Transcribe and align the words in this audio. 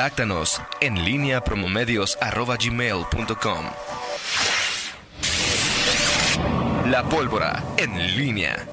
Contáctanos 0.00 0.62
en 0.80 1.04
línea 1.04 1.44
promomedios.com. 1.44 3.66
La 6.86 7.06
pólvora 7.06 7.62
en 7.76 8.16
línea. 8.16 8.66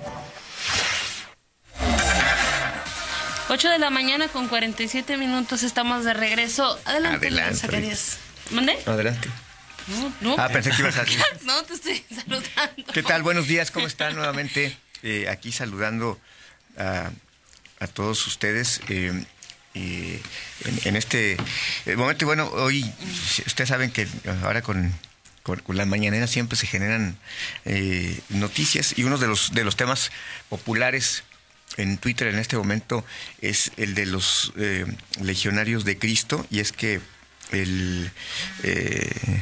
8 3.50 3.70
de 3.70 3.78
la 3.78 3.90
mañana 3.90 4.30
con 4.30 4.48
47 4.48 5.18
minutos 5.18 5.64
estamos 5.64 6.06
de 6.06 6.14
regreso. 6.14 6.80
Adelante, 6.86 7.28
Adelante. 7.28 7.98
¿Mande? 8.52 8.78
Adelante. 8.86 9.28
No, 9.88 10.14
no. 10.22 10.36
Ah, 10.42 10.48
pensé 10.48 10.72
que 10.72 10.82
ibas 10.82 10.96
a 10.96 11.04
decir. 11.04 11.22
no, 11.44 11.62
te 11.64 11.74
estoy 11.74 12.06
saludando. 12.10 12.94
¿Qué 12.94 13.04
tal? 13.04 13.24
Buenos 13.24 13.48
días, 13.48 13.70
¿cómo 13.72 13.86
están? 13.86 14.16
Nuevamente 14.16 14.78
eh, 15.04 15.28
aquí 15.28 15.52
saludando 15.52 16.18
a, 16.78 17.10
a 17.82 17.88
todos 17.88 18.26
ustedes. 18.28 18.80
eh, 18.88 19.26
en, 20.86 20.96
este 20.96 21.38
eh, 21.86 21.96
momento, 21.96 22.26
y 22.26 22.28
bueno, 22.28 22.48
hoy 22.48 22.94
ustedes 23.46 23.70
saben 23.70 23.92
que 23.92 24.08
ahora 24.44 24.62
con, 24.62 24.94
con, 25.44 25.60
con 25.60 25.78
la 25.78 25.86
mañanera 25.86 26.28
siempre 26.28 26.58
se 26.58 26.68
generan 26.68 27.18
eh, 27.66 28.20
noticias 28.30 28.94
y 28.98 29.04
uno 29.04 29.18
de 29.18 29.28
los, 29.28 29.54
de 29.54 29.64
los 29.64 29.76
temas 29.76 30.12
populares 30.50 31.24
en 31.76 31.98
Twitter 31.98 32.28
en 32.28 32.40
este 32.40 32.58
momento 32.58 33.06
es 33.42 33.72
el 33.78 33.94
de 33.94 34.06
los 34.06 34.54
eh, 34.58 34.86
legionarios 35.22 35.84
de 35.84 35.98
Cristo 35.98 36.46
y 36.50 36.60
es 36.60 36.72
que 36.72 37.02
el, 37.52 38.12
eh, 38.64 39.42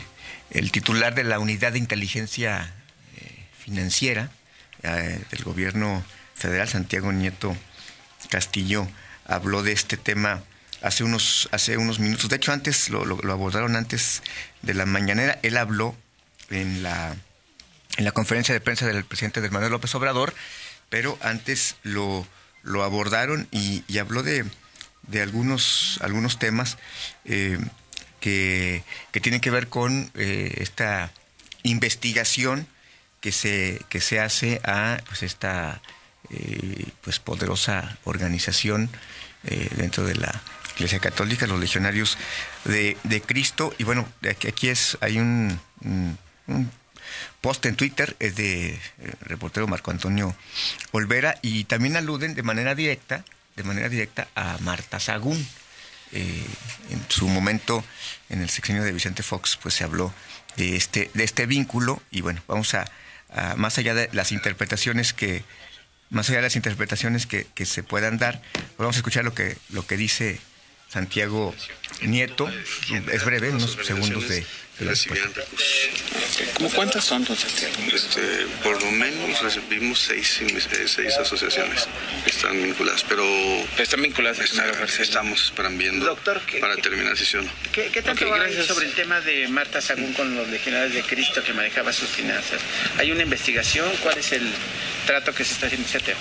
el 0.51 0.71
titular 0.71 1.13
de 1.15 1.23
la 1.23 1.39
unidad 1.39 1.73
de 1.73 1.79
inteligencia 1.79 2.73
eh, 3.17 3.47
financiera 3.57 4.31
del 5.31 5.43
gobierno 5.43 6.05
federal, 6.35 6.67
Santiago 6.67 7.11
Nieto 7.11 7.57
Castillo, 8.29 8.87
habló 9.25 9.63
de 9.63 9.71
este 9.71 9.97
tema 9.97 10.43
hace 10.81 11.03
unos, 11.03 11.49
hace 11.51 11.77
unos 11.77 11.99
minutos. 11.99 12.29
De 12.29 12.35
hecho, 12.35 12.51
antes 12.51 12.89
lo, 12.89 13.01
abordaron 13.31 13.75
antes 13.75 14.21
de 14.61 14.73
la 14.73 14.85
mañanera. 14.85 15.39
Él 15.41 15.57
habló 15.57 15.95
en 16.49 16.83
la, 16.83 17.15
en 17.97 18.05
la 18.05 18.11
conferencia 18.11 18.53
de 18.53 18.61
prensa 18.61 18.85
del 18.85 19.03
presidente 19.05 19.41
del 19.41 19.51
Manuel 19.51 19.71
López 19.71 19.93
Obrador, 19.95 20.33
pero 20.89 21.17
antes 21.21 21.75
lo, 21.83 22.27
lo 22.63 22.83
abordaron 22.83 23.47
y, 23.51 23.83
y 23.87 23.97
habló 23.97 24.23
de, 24.23 24.45
de 25.07 25.21
algunos, 25.21 25.99
algunos 26.01 26.39
temas 26.39 26.77
eh, 27.25 27.57
que, 28.19 28.83
que 29.11 29.19
tienen 29.19 29.41
que 29.41 29.51
ver 29.51 29.67
con 29.67 30.11
eh, 30.15 30.55
esta 30.57 31.11
investigación 31.63 32.67
que 33.21 33.31
se, 33.31 33.81
que 33.89 34.01
se 34.01 34.19
hace 34.19 34.61
a 34.63 34.99
pues, 35.07 35.23
esta 35.23 35.81
eh, 36.31 36.85
pues, 37.01 37.19
poderosa 37.19 37.97
organización 38.03 38.89
eh, 39.43 39.69
dentro 39.75 40.05
de 40.05 40.15
la 40.15 40.41
Iglesia 40.75 40.99
Católica, 40.99 41.45
los 41.47 41.59
legionarios 41.59 42.17
de, 42.63 42.97
Cristo. 43.25 43.73
Y 43.77 43.83
bueno, 43.83 44.07
aquí, 44.47 44.69
es, 44.69 44.97
hay 45.01 45.19
un, 45.19 45.59
post 47.41 47.65
en 47.65 47.75
Twitter, 47.75 48.15
es 48.19 48.35
de 48.35 48.69
eh, 48.69 48.79
reportero 49.21 49.67
Marco 49.67 49.91
Antonio 49.91 50.35
Olvera, 50.91 51.37
y 51.41 51.65
también 51.65 51.95
aluden 51.95 52.33
de 52.33 52.43
manera 52.43 52.75
directa, 52.75 53.23
de 53.55 53.63
manera 53.63 53.87
directa 53.87 54.27
a 54.35 54.57
Marta 54.61 54.99
Sagún. 54.99 55.45
En 56.11 57.05
su 57.09 57.27
momento, 57.27 57.83
en 58.29 58.41
el 58.41 58.49
sexenio 58.49 58.83
de 58.83 58.93
Vicente 58.93 59.21
Fox, 59.21 59.59
pues 59.61 59.73
se 59.73 59.83
habló 59.83 60.13
de 60.55 60.77
este, 60.77 61.11
de 61.13 61.23
este 61.25 61.45
vínculo, 61.45 62.01
y 62.09 62.21
bueno, 62.21 62.41
vamos 62.47 62.73
a- 62.73 62.85
más 63.57 63.77
allá 63.77 63.93
de 63.93 64.07
las 64.13 64.31
interpretaciones 64.31 65.11
que, 65.11 65.43
más 66.09 66.29
allá 66.29 66.37
de 66.37 66.43
las 66.43 66.55
interpretaciones 66.55 67.25
que, 67.25 67.47
que 67.55 67.65
se 67.65 67.83
puedan 67.83 68.17
dar, 68.17 68.41
pues 68.53 68.77
vamos 68.77 68.95
a 68.95 68.99
escuchar 68.99 69.23
lo 69.25 69.33
que, 69.33 69.57
lo 69.69 69.85
que 69.85 69.97
dice 69.97 70.39
Santiago 70.89 71.53
Nieto. 72.01 72.49
Es 73.11 73.25
breve, 73.25 73.49
unos 73.49 73.77
segundos 73.83 74.29
de, 74.29 74.45
recibían 74.79 75.33
recursos. 75.33 75.89
¿Cómo 76.57 76.69
cuántas 76.69 77.03
son, 77.05 77.23
don 77.25 77.35
Santiago? 77.35 77.73
Este, 77.93 78.45
por 78.63 78.81
lo 78.81 78.91
menos 78.91 79.41
recibimos 79.41 79.99
seis, 79.99 80.41
eh, 80.41 80.85
seis 80.87 81.13
asociaciones 81.17 81.87
que 82.23 82.29
están 82.29 82.61
vinculadas, 82.61 83.03
pero 83.07 83.23
Están 83.77 84.01
vinculadas 84.03 84.39
está- 84.39 84.69
estamos 85.01 85.51
para 85.55 85.69
viendo 85.69 86.05
Doctor, 86.05 86.41
¿qué- 86.45 86.59
para 86.59 86.75
qué- 86.75 86.81
terminar 86.83 87.17
si 87.17 87.25
sí 87.25 87.37
o 87.37 87.41
no. 87.41 87.51
¿Qué, 87.73 87.89
qué 87.91 88.01
tanto 88.01 88.27
Ok, 88.27 88.33
hay 88.39 88.65
sobre 88.67 88.85
el 88.85 88.93
tema 88.93 89.19
de 89.21 89.47
Marta 89.47 89.81
Sagún 89.81 90.13
con 90.13 90.35
los 90.35 90.47
legionarios 90.49 90.93
de 90.93 91.01
Cristo 91.03 91.43
que 91.43 91.53
manejaba 91.53 91.91
sus 91.93 92.09
finanzas? 92.09 92.59
¿Hay 92.97 93.11
una 93.11 93.23
investigación? 93.23 93.89
¿Cuál 94.03 94.17
es 94.17 94.31
el 94.33 94.47
trato 95.05 95.33
que 95.33 95.43
se 95.45 95.53
está 95.53 95.67
haciendo 95.67 95.87
en 95.87 95.95
ese 95.95 96.05
tema? 96.05 96.19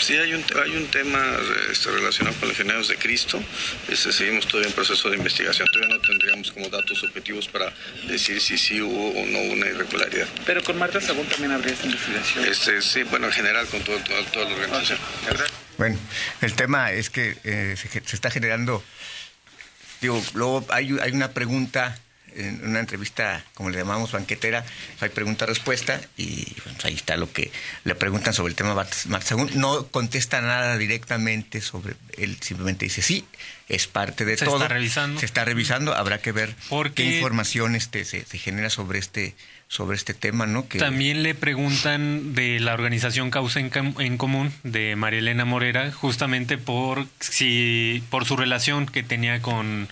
Sí, 0.00 0.16
hay 0.16 0.34
un, 0.34 0.44
hay 0.64 0.76
un 0.76 0.86
tema 0.88 1.36
este, 1.70 1.90
relacionado 1.90 2.36
con 2.38 2.48
legionarios 2.48 2.88
de 2.88 2.96
Cristo. 2.96 3.42
Este, 3.88 4.12
seguimos 4.12 4.46
todavía 4.46 4.68
en 4.68 4.74
proceso 4.74 5.08
de 5.10 5.16
investigación. 5.16 5.68
Todavía 5.72 5.94
no 5.96 6.00
tendríamos 6.02 6.50
como 6.52 6.68
datos 6.68 7.02
objetivos 7.04 7.48
para 7.48 7.72
decir 8.08 8.40
si 8.40 8.58
sí 8.58 8.80
hubo 8.80 9.10
o 9.10 9.26
no 9.26 9.38
una 9.52 9.66
irregularidad. 9.66 10.26
Pero 10.46 10.62
con 10.62 10.78
Marta 10.78 11.00
Sagún 11.00 11.26
también 11.26 11.52
habría 11.52 11.72
esta 11.74 11.86
investigación. 11.86 12.44
Este, 12.46 12.82
sí, 12.82 13.02
bueno, 13.04 13.26
en 13.28 13.32
general 13.32 13.66
con 13.68 13.80
todo, 13.82 13.98
todo- 13.98 14.24
toda 14.26 14.46
la 14.48 14.54
organización. 14.54 14.98
¿verdad? 15.26 15.46
Bueno, 15.78 15.98
el 16.40 16.54
tema 16.54 16.92
es 16.92 17.10
que 17.10 17.36
eh, 17.44 17.74
se, 17.76 17.88
se 17.88 18.16
está 18.16 18.30
generando, 18.30 18.84
digo, 20.00 20.22
luego 20.34 20.66
hay, 20.70 20.96
hay 21.00 21.12
una 21.12 21.32
pregunta 21.32 21.98
en 22.36 22.66
una 22.68 22.80
entrevista, 22.80 23.44
como 23.54 23.70
le 23.70 23.78
llamamos, 23.78 24.12
banquetera, 24.12 24.64
hay 25.00 25.08
pregunta-respuesta 25.08 26.00
y 26.16 26.44
bueno, 26.64 26.72
pues 26.74 26.84
ahí 26.84 26.94
está 26.94 27.16
lo 27.16 27.32
que 27.32 27.50
le 27.84 27.94
preguntan 27.94 28.34
sobre 28.34 28.50
el 28.50 28.56
tema 28.56 28.74
Marta 28.74 28.96
Marta 29.06 29.26
Sagún. 29.26 29.50
No 29.54 29.86
contesta 29.88 30.40
nada 30.40 30.76
directamente 30.78 31.60
sobre, 31.60 31.94
él 32.18 32.36
simplemente 32.40 32.84
dice 32.86 33.02
sí, 33.02 33.24
es 33.68 33.86
parte 33.86 34.24
de 34.24 34.36
Se 34.36 34.44
todo. 34.44 34.56
está 34.56 34.68
revisando. 34.68 35.20
Se 35.20 35.26
está 35.26 35.44
revisando, 35.44 35.94
habrá 35.94 36.18
que 36.18 36.32
ver 36.32 36.54
Porque- 36.68 37.02
qué 37.04 37.16
información 37.16 37.74
este, 37.76 38.04
se, 38.04 38.24
se 38.24 38.38
genera 38.38 38.70
sobre 38.70 38.98
este 38.98 39.34
sobre 39.68 39.96
este 39.96 40.12
tema, 40.12 40.44
¿no? 40.46 40.68
Que, 40.68 40.78
También 40.78 41.22
le 41.22 41.34
preguntan 41.34 42.34
de 42.34 42.60
la 42.60 42.74
organización 42.74 43.30
Causa 43.30 43.58
en, 43.58 43.70
Com- 43.70 43.94
en 44.00 44.18
Común 44.18 44.52
de 44.64 44.96
María 44.96 45.20
Elena 45.20 45.46
Morera, 45.46 45.90
justamente 45.90 46.58
por 46.58 47.06
si 47.20 48.02
por 48.10 48.26
su 48.26 48.36
relación 48.36 48.84
que 48.84 49.02
tenía 49.02 49.40
con 49.40 49.88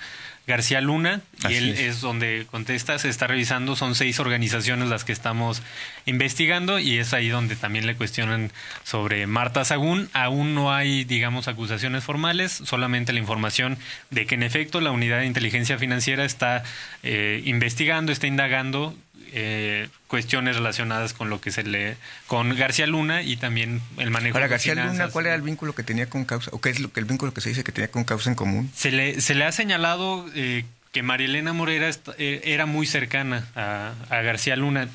García 0.50 0.80
Luna, 0.80 1.22
y 1.42 1.46
Así 1.46 1.56
él 1.56 1.70
es. 1.70 1.80
es. 1.80 2.00
donde 2.00 2.46
contesta, 2.50 2.98
se 2.98 3.08
está 3.08 3.26
revisando, 3.26 3.76
son 3.76 3.94
seis 3.94 4.20
organizaciones 4.20 4.88
las 4.88 5.04
que 5.04 5.12
estamos 5.12 5.62
investigando, 6.04 6.78
y 6.78 6.98
es 6.98 7.14
ahí 7.14 7.28
donde 7.28 7.56
también 7.56 7.86
le 7.86 7.94
cuestionan 7.94 8.52
sobre 8.84 9.26
Marta 9.26 9.64
Sagún. 9.64 10.10
Aún 10.12 10.54
no 10.54 10.72
hay, 10.72 11.04
digamos, 11.04 11.48
acusaciones 11.48 12.04
formales, 12.04 12.52
solamente 12.52 13.12
la 13.12 13.20
información 13.20 13.78
de 14.10 14.26
que 14.26 14.34
en 14.34 14.42
efecto 14.42 14.80
la 14.80 14.90
unidad 14.90 15.20
de 15.20 15.26
inteligencia 15.26 15.78
financiera 15.78 16.24
está 16.24 16.64
eh, 17.02 17.40
investigando, 17.44 18.12
está 18.12 18.26
indagando 18.26 18.94
eh, 19.32 19.88
cuestiones 20.06 20.56
relacionadas 20.56 21.12
con 21.12 21.30
lo 21.30 21.40
que 21.40 21.50
se 21.52 21.62
le 21.62 21.96
con 22.26 22.56
García 22.56 22.86
Luna 22.86 23.22
y 23.22 23.36
también 23.36 23.80
el 23.98 24.10
manejo 24.10 24.36
Ahora, 24.36 24.46
de 24.46 24.50
García 24.50 24.74
Luna, 24.74 24.90
finanzas. 24.90 25.12
¿cuál 25.12 25.26
era 25.26 25.34
el 25.34 25.42
vínculo 25.42 25.74
que 25.74 25.82
tenía 25.82 26.08
con 26.08 26.24
causa? 26.24 26.50
¿O 26.52 26.60
qué 26.60 26.70
es 26.70 26.80
lo 26.80 26.92
que 26.92 27.00
el 27.00 27.06
vínculo 27.06 27.32
que 27.32 27.40
se 27.40 27.48
dice 27.50 27.64
que 27.64 27.72
tenía 27.72 27.90
con 27.90 28.04
causa 28.04 28.28
en 28.30 28.34
común? 28.36 28.70
Se 28.74 28.90
le, 28.90 29.20
se 29.20 29.34
le 29.34 29.44
ha 29.44 29.52
señalado 29.52 30.26
eh, 30.34 30.64
que 30.92 31.02
María 31.02 31.26
Elena 31.26 31.52
Morera 31.52 31.90
eh, 32.18 32.40
era 32.44 32.66
muy 32.66 32.86
cercana 32.86 33.46
a, 33.54 33.92
a 34.08 34.22
García 34.22 34.56
Luna. 34.56 34.88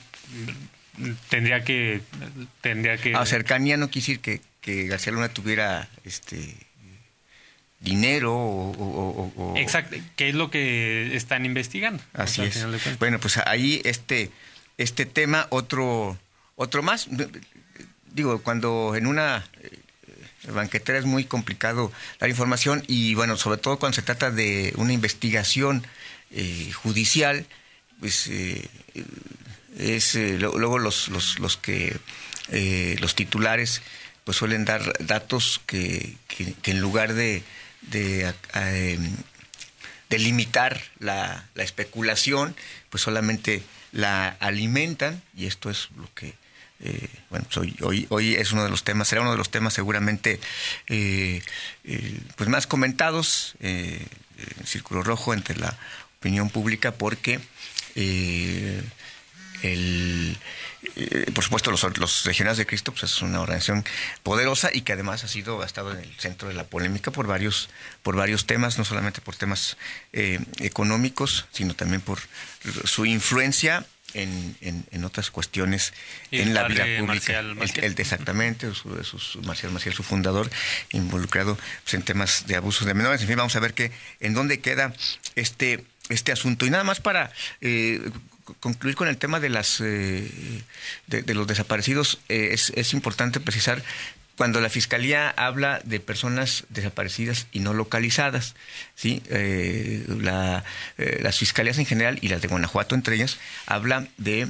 Tendría 1.29 1.63
que 1.63 2.01
tendría 2.61 2.97
que 2.97 3.13
Ah, 3.15 3.25
cercanía 3.25 3.75
no 3.77 3.87
decir 3.87 4.21
que, 4.21 4.41
que 4.61 4.87
García 4.87 5.11
Luna 5.11 5.27
tuviera 5.29 5.89
este 6.05 6.55
dinero 7.85 8.33
o... 8.35 8.71
o- 8.71 9.31
o- 9.37 9.57
Exacto, 9.57 9.95
que 10.17 10.27
es 10.29 10.35
lo 10.35 10.51
que 10.51 11.15
están 11.15 11.45
investigando. 11.45 12.03
Así 12.13 12.41
O 12.41 12.51
sea, 12.51 12.65
al 12.65 12.75
es. 12.75 12.99
Bueno, 12.99 13.19
pues 13.19 13.37
ahí 13.37 13.81
este, 13.85 14.29
este 14.77 15.05
tema, 15.05 15.47
otro, 15.51 16.17
otro 16.57 16.83
más. 16.83 17.07
Digo, 18.11 18.41
cuando 18.41 18.93
en 18.95 19.07
una 19.07 19.45
eh, 19.63 20.51
banquetera 20.51 20.99
es 20.99 21.05
muy 21.05 21.23
complicado 21.25 21.91
dar 22.19 22.29
información 22.29 22.83
y 22.87 23.13
bueno, 23.15 23.37
sobre 23.37 23.59
todo 23.59 23.79
cuando 23.79 23.95
se 23.95 24.01
trata 24.01 24.31
de 24.31 24.73
una 24.77 24.91
investigación 24.93 25.85
eh, 26.31 26.71
judicial, 26.73 27.45
pues 27.99 28.27
eh, 28.27 28.67
es 29.77 30.15
eh, 30.15 30.37
lo- 30.39 30.57
luego 30.57 30.79
los, 30.79 31.07
los, 31.09 31.39
los 31.39 31.57
que 31.57 31.97
eh, 32.51 32.95
los 32.99 33.15
titulares 33.15 33.81
pues 34.25 34.35
suelen 34.37 34.65
dar 34.65 34.81
datos 34.99 35.61
que, 35.65 36.17
que- 36.27 36.53
en 36.71 36.81
lugar 36.81 37.13
de, 37.13 37.41
de 37.83 38.33
em, 38.55 39.15
limitar 40.09 40.81
la, 40.99 41.45
la 41.55 41.63
especulación, 41.63 42.55
pues 42.89 43.03
solamente 43.03 43.63
la 43.91 44.29
alimentan. 44.39 45.21
Y 45.35 45.45
esto 45.45 45.69
es 45.69 45.89
lo 45.97 46.09
que, 46.13 46.33
eh, 46.79 47.07
bueno, 47.29 47.45
pues 47.45 47.57
hoy, 47.57 47.75
hoy, 47.81 48.07
hoy 48.09 48.35
es 48.35 48.51
uno 48.51 48.63
de 48.63 48.69
los 48.69 48.83
temas, 48.83 49.07
será 49.09 49.21
uno 49.21 49.31
de 49.31 49.37
los 49.37 49.51
temas 49.51 49.73
seguramente 49.73 50.39
eh, 50.87 51.41
eh, 51.83 52.19
pues 52.35 52.49
más 52.49 52.65
comentados 52.67 53.55
en 53.59 53.99
Círculo 54.65 55.03
Rojo 55.03 55.33
entre 55.33 55.57
la 55.57 55.77
opinión 56.19 56.49
pública 56.49 56.91
porque 56.93 57.39
el, 59.65 60.37
eh, 60.95 61.31
por 61.33 61.43
supuesto, 61.43 61.71
los, 61.71 61.83
los 61.97 62.25
Legionarios 62.25 62.57
de 62.57 62.65
Cristo 62.65 62.91
pues 62.91 63.03
es 63.03 63.21
una 63.21 63.41
organización 63.41 63.83
poderosa 64.23 64.69
y 64.73 64.81
que 64.81 64.93
además 64.93 65.23
ha 65.23 65.27
sido 65.27 65.61
ha 65.61 65.65
estado 65.65 65.91
en 65.91 65.99
el 65.99 66.13
centro 66.19 66.47
de 66.47 66.53
la 66.53 66.63
polémica 66.65 67.11
por 67.11 67.27
varios 67.27 67.69
por 68.03 68.15
varios 68.15 68.45
temas, 68.45 68.77
no 68.77 68.85
solamente 68.85 69.21
por 69.21 69.35
temas 69.35 69.77
eh, 70.13 70.39
económicos, 70.59 71.47
sino 71.51 71.73
también 71.73 72.01
por 72.01 72.19
su 72.85 73.05
influencia 73.05 73.85
en, 74.13 74.55
en, 74.61 74.85
en 74.91 75.03
otras 75.03 75.29
cuestiones 75.29 75.91
Y 76.31 76.39
en 76.39 76.53
la 76.53 76.67
vida 76.69 76.85
pública. 76.99 77.41
Marcial 77.43 77.57
El- 77.59 77.83
el- 77.83 77.99
exactamente, 77.99 78.73
su, 78.73 79.03
su- 79.03 79.41
Marcial 79.41 79.73
Maciel, 79.73 79.93
su 79.93 80.03
fundador, 80.03 80.49
involucrado 80.91 81.57
pues, 81.83 81.93
en 81.95 82.03
temas 82.03 82.47
de 82.47 82.55
abusos 82.55 82.87
de 82.87 82.93
menores. 82.93 83.21
En 83.21 83.27
fin, 83.27 83.35
vamos 83.35 83.55
a 83.57 83.59
ver 83.59 83.73
que, 83.73 83.91
en 84.21 84.33
dónde 84.33 84.61
queda 84.61 84.93
este, 85.35 85.83
este 86.07 86.31
asunto. 86.31 86.65
Y 86.65 86.69
nada 86.69 86.85
más 86.85 87.01
para 87.01 87.31
eh, 87.59 87.99
concluir 88.59 88.95
con 88.95 89.07
el 89.07 89.17
tema 89.17 89.39
de, 89.39 89.49
las, 89.49 89.81
eh, 89.81 90.29
de, 91.07 91.33
los 91.33 91.47
desaparecidos, 91.47 92.19
eh, 92.29 92.49
es, 92.51 92.71
es 92.75 92.93
importante 92.93 93.39
precisar 93.39 93.83
cuando 94.37 94.59
la 94.59 94.69
fiscalía 94.69 95.29
habla 95.29 95.79
de 95.85 95.99
personas 95.99 96.65
desaparecidas 96.69 97.47
y 97.53 97.59
no 97.61 97.73
localizadas, 97.73 98.55
sí, 98.93 99.21
Eh, 99.29 100.05
la, 100.07 100.63
las 100.97 101.37
fiscalías 101.37 101.77
en 101.77 101.85
general 101.85 102.19
y 102.21 102.27
las 102.27 102.41
de 102.41 102.49
Guanajuato 102.49 102.95
entre 102.95 103.15
ellas 103.15 103.37
habla 103.65 104.07
de 104.17 104.47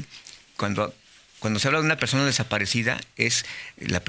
cuando 0.58 0.94
cuando 1.40 1.60
se 1.60 1.68
habla 1.68 1.80
de 1.80 1.86
una 1.86 1.98
persona 1.98 2.26
desaparecida 2.26 3.00
es 3.18 3.46
la, 3.78 4.02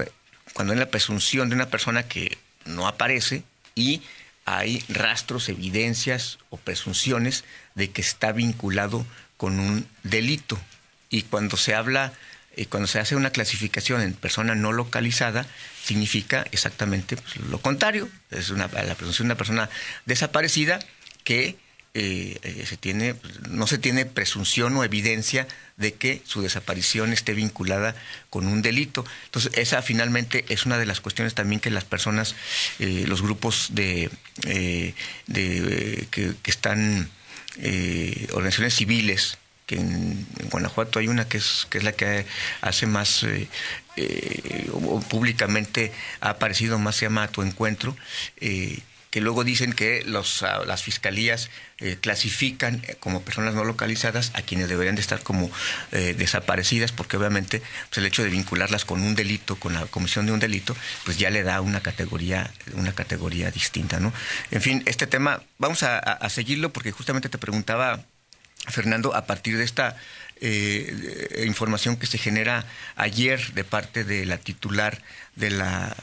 cuando 0.53 0.73
hay 0.73 0.79
la 0.79 0.89
presunción 0.89 1.49
de 1.49 1.55
una 1.55 1.69
persona 1.69 2.07
que 2.07 2.35
no 2.65 2.87
aparece 2.87 3.43
y 3.75 4.01
hay 4.45 4.83
rastros, 4.89 5.49
evidencias 5.49 6.39
o 6.49 6.57
presunciones 6.57 7.43
de 7.75 7.91
que 7.91 8.01
está 8.01 8.31
vinculado 8.31 9.05
con 9.37 9.59
un 9.59 9.87
delito. 10.03 10.59
Y 11.09 11.23
cuando 11.23 11.55
se 11.57 11.75
habla, 11.75 12.13
eh, 12.55 12.65
cuando 12.65 12.87
se 12.87 12.99
hace 12.99 13.15
una 13.15 13.29
clasificación 13.29 14.01
en 14.01 14.13
persona 14.13 14.55
no 14.55 14.73
localizada, 14.73 15.45
significa 15.83 16.45
exactamente 16.51 17.15
pues, 17.15 17.37
lo 17.37 17.61
contrario. 17.61 18.09
Es 18.31 18.49
una, 18.49 18.67
la 18.67 18.95
presunción 18.95 19.27
de 19.27 19.33
una 19.33 19.37
persona 19.37 19.69
desaparecida 20.05 20.79
que 21.23 21.57
eh, 21.99 22.37
eh, 22.43 22.65
se 22.67 22.77
tiene, 22.77 23.15
no 23.49 23.65
se 23.65 23.79
tiene 23.79 24.05
presunción 24.05 24.75
o 24.77 24.83
evidencia 24.83 25.47
de 25.77 25.95
que 25.95 26.21
su 26.25 26.43
desaparición 26.43 27.11
esté 27.11 27.33
vinculada 27.33 27.95
con 28.29 28.45
un 28.45 28.61
delito. 28.61 29.03
Entonces, 29.25 29.51
esa 29.55 29.81
finalmente 29.81 30.45
es 30.49 30.67
una 30.67 30.77
de 30.77 30.85
las 30.85 31.01
cuestiones 31.01 31.33
también 31.33 31.59
que 31.59 31.71
las 31.71 31.85
personas, 31.85 32.35
eh, 32.77 33.05
los 33.07 33.23
grupos 33.23 33.69
de, 33.71 34.11
de, 34.45 36.07
que 36.11 36.35
están, 36.43 37.09
eh, 37.59 38.27
organizaciones 38.31 38.75
civiles, 38.75 39.37
que 39.67 39.75
en, 39.75 40.25
Guanajuato 40.49 40.99
hay 40.99 41.07
una 41.07 41.27
que 41.27 41.37
es, 41.37 41.67
que 41.69 41.77
es 41.77 41.83
la 41.83 41.91
que 41.91 42.25
hace 42.61 42.87
más 42.87 43.23
eh, 43.23 43.47
eh, 43.97 44.71
públicamente 45.09 45.91
ha 46.21 46.29
aparecido 46.29 46.79
más, 46.79 46.95
se 46.95 47.05
llama 47.05 47.27
Tu 47.27 47.41
Encuentro, 47.41 47.95
eh, 48.39 48.79
que 49.11 49.21
luego 49.21 49.43
dicen 49.43 49.73
que 49.73 50.03
los, 50.05 50.43
ah, 50.43 50.63
las 50.65 50.83
fiscalías 50.83 51.49
eh, 51.79 51.97
clasifican 51.99 52.81
eh, 52.87 52.95
como 52.99 53.21
personas 53.21 53.53
no 53.53 53.63
localizadas 53.63 54.31
a 54.33 54.41
quienes 54.41 54.67
deberían 54.67 54.95
de 54.95 55.01
estar 55.01 55.21
como 55.21 55.49
eh, 55.91 56.15
desaparecidas, 56.17 56.91
porque 56.91 57.17
obviamente 57.17 57.61
pues, 57.89 57.99
el 57.99 58.05
hecho 58.05 58.23
de 58.23 58.29
vincularlas 58.29 58.83
con 58.83 59.01
un 59.01 59.15
delito, 59.15 59.55
con 59.55 59.73
la 59.73 59.85
comisión 59.85 60.25
de 60.25 60.31
un 60.31 60.39
delito, 60.39 60.75
pues 61.05 61.17
ya 61.17 61.29
le 61.29 61.43
da 61.43 61.61
una 61.61 61.81
categoría, 61.81 62.51
una 62.73 62.93
categoría 62.93 63.51
distinta, 63.51 63.99
¿no? 63.99 64.11
En 64.51 64.61
fin, 64.61 64.83
este 64.85 65.07
tema 65.07 65.41
vamos 65.57 65.83
a, 65.83 66.27
seguirlo 66.29 66.73
porque 66.73 66.91
justamente 66.91 67.29
te 67.29 67.37
preguntaba 67.37 68.03
Fernando, 68.67 69.15
a 69.15 69.25
partir 69.25 69.57
de 69.57 69.63
esta 69.63 69.95
eh, 70.41 71.43
información 71.47 71.97
que 71.97 72.05
se 72.07 72.17
genera 72.17 72.65
ayer 72.95 73.53
de 73.53 73.63
parte 73.63 74.03
de 74.03 74.25
la 74.25 74.37
titular 74.37 75.01
de 75.35 75.49
la 75.51 75.95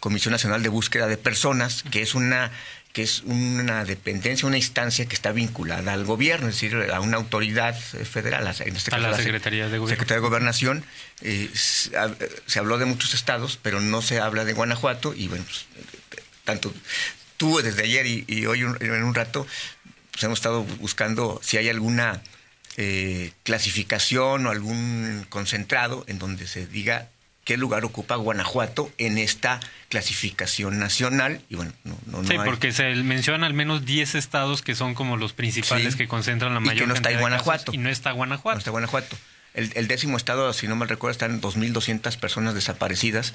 Comisión 0.00 0.32
Nacional 0.32 0.62
de 0.62 0.68
Búsqueda 0.68 1.06
de 1.06 1.16
Personas, 1.16 1.82
que 1.90 2.02
es 2.02 2.14
una 2.14 2.50
que 2.92 3.02
es 3.04 3.22
una 3.24 3.84
dependencia, 3.84 4.48
una 4.48 4.56
instancia 4.56 5.06
que 5.06 5.14
está 5.14 5.30
vinculada 5.30 5.92
al 5.92 6.04
gobierno, 6.04 6.48
es 6.48 6.54
decir, 6.56 6.74
a 6.92 6.98
una 6.98 7.18
autoridad 7.18 7.78
federal, 7.78 8.48
a- 8.48 8.50
en 8.64 8.74
este 8.74 8.90
A 8.92 8.98
caso 8.98 9.10
la 9.12 9.16
Sec- 9.16 9.22
Secretaría 9.22 9.64
de 9.68 9.78
Gobierno. 9.78 9.88
Secretaría 9.90 10.16
de 10.20 10.26
Gobernación. 10.28 10.84
eh, 11.22 11.48
a- 11.96 12.10
se 12.46 12.58
habló 12.58 12.78
de 12.78 12.86
muchos 12.86 13.14
estados, 13.14 13.60
pero 13.62 13.80
no 13.80 14.02
se 14.02 14.18
habla 14.18 14.44
de 14.44 14.54
Guanajuato 14.54 15.14
y 15.14 15.28
bueno, 15.28 15.44
pues, 15.44 15.66
tanto 16.44 16.74
tú 17.36 17.60
desde 17.62 17.84
ayer 17.84 18.06
y, 18.06 18.24
y 18.26 18.46
hoy 18.46 18.64
un- 18.64 18.76
en 18.80 19.04
un 19.04 19.14
rato 19.14 19.46
pues 20.10 20.24
hemos 20.24 20.38
estado 20.40 20.64
buscando 20.64 21.40
si 21.44 21.58
hay 21.58 21.68
alguna 21.68 22.20
eh, 22.82 23.32
clasificación 23.42 24.46
o 24.46 24.50
algún 24.50 25.26
concentrado 25.28 26.02
en 26.08 26.18
donde 26.18 26.46
se 26.46 26.66
diga 26.66 27.08
qué 27.44 27.58
lugar 27.58 27.84
ocupa 27.84 28.14
Guanajuato 28.16 28.90
en 28.96 29.18
esta 29.18 29.60
clasificación 29.90 30.78
nacional 30.78 31.42
y 31.50 31.56
bueno 31.56 31.72
no, 31.84 31.98
no, 32.06 32.22
no 32.22 32.28
Sí, 32.28 32.34
hay. 32.38 32.44
porque 32.46 32.72
se 32.72 32.94
menciona 32.94 33.46
al 33.46 33.52
menos 33.54 33.84
10 33.84 34.14
estados 34.14 34.62
que 34.62 34.74
son 34.74 34.94
como 34.94 35.16
los 35.18 35.34
principales 35.34 35.92
Sí. 35.92 35.98
que 35.98 36.08
concentran 36.08 36.54
la 36.54 36.60
Y 36.60 36.62
que 36.62 36.68
mayor 36.70 36.88
no 36.88 36.94
está 36.94 37.10
cantidad 37.10 37.20
en 37.28 37.30
de 37.32 37.36
casos, 37.38 37.44
Guanajuato. 37.46 37.72
y 37.74 37.78
no 37.78 37.90
está 37.90 38.10
No 38.10 38.16
Guanajuato. 38.16 38.58
está 38.58 38.70
Guanajuato. 38.70 39.16
El, 39.54 39.88
décimo 39.88 40.16
estado, 40.16 40.52
si 40.52 40.68
no 40.68 40.76
mal 40.76 40.88
recuerdo, 40.88 41.12
están 41.12 41.40
2.200 41.40 42.16
personas 42.18 42.54
desaparecidas. 42.54 43.34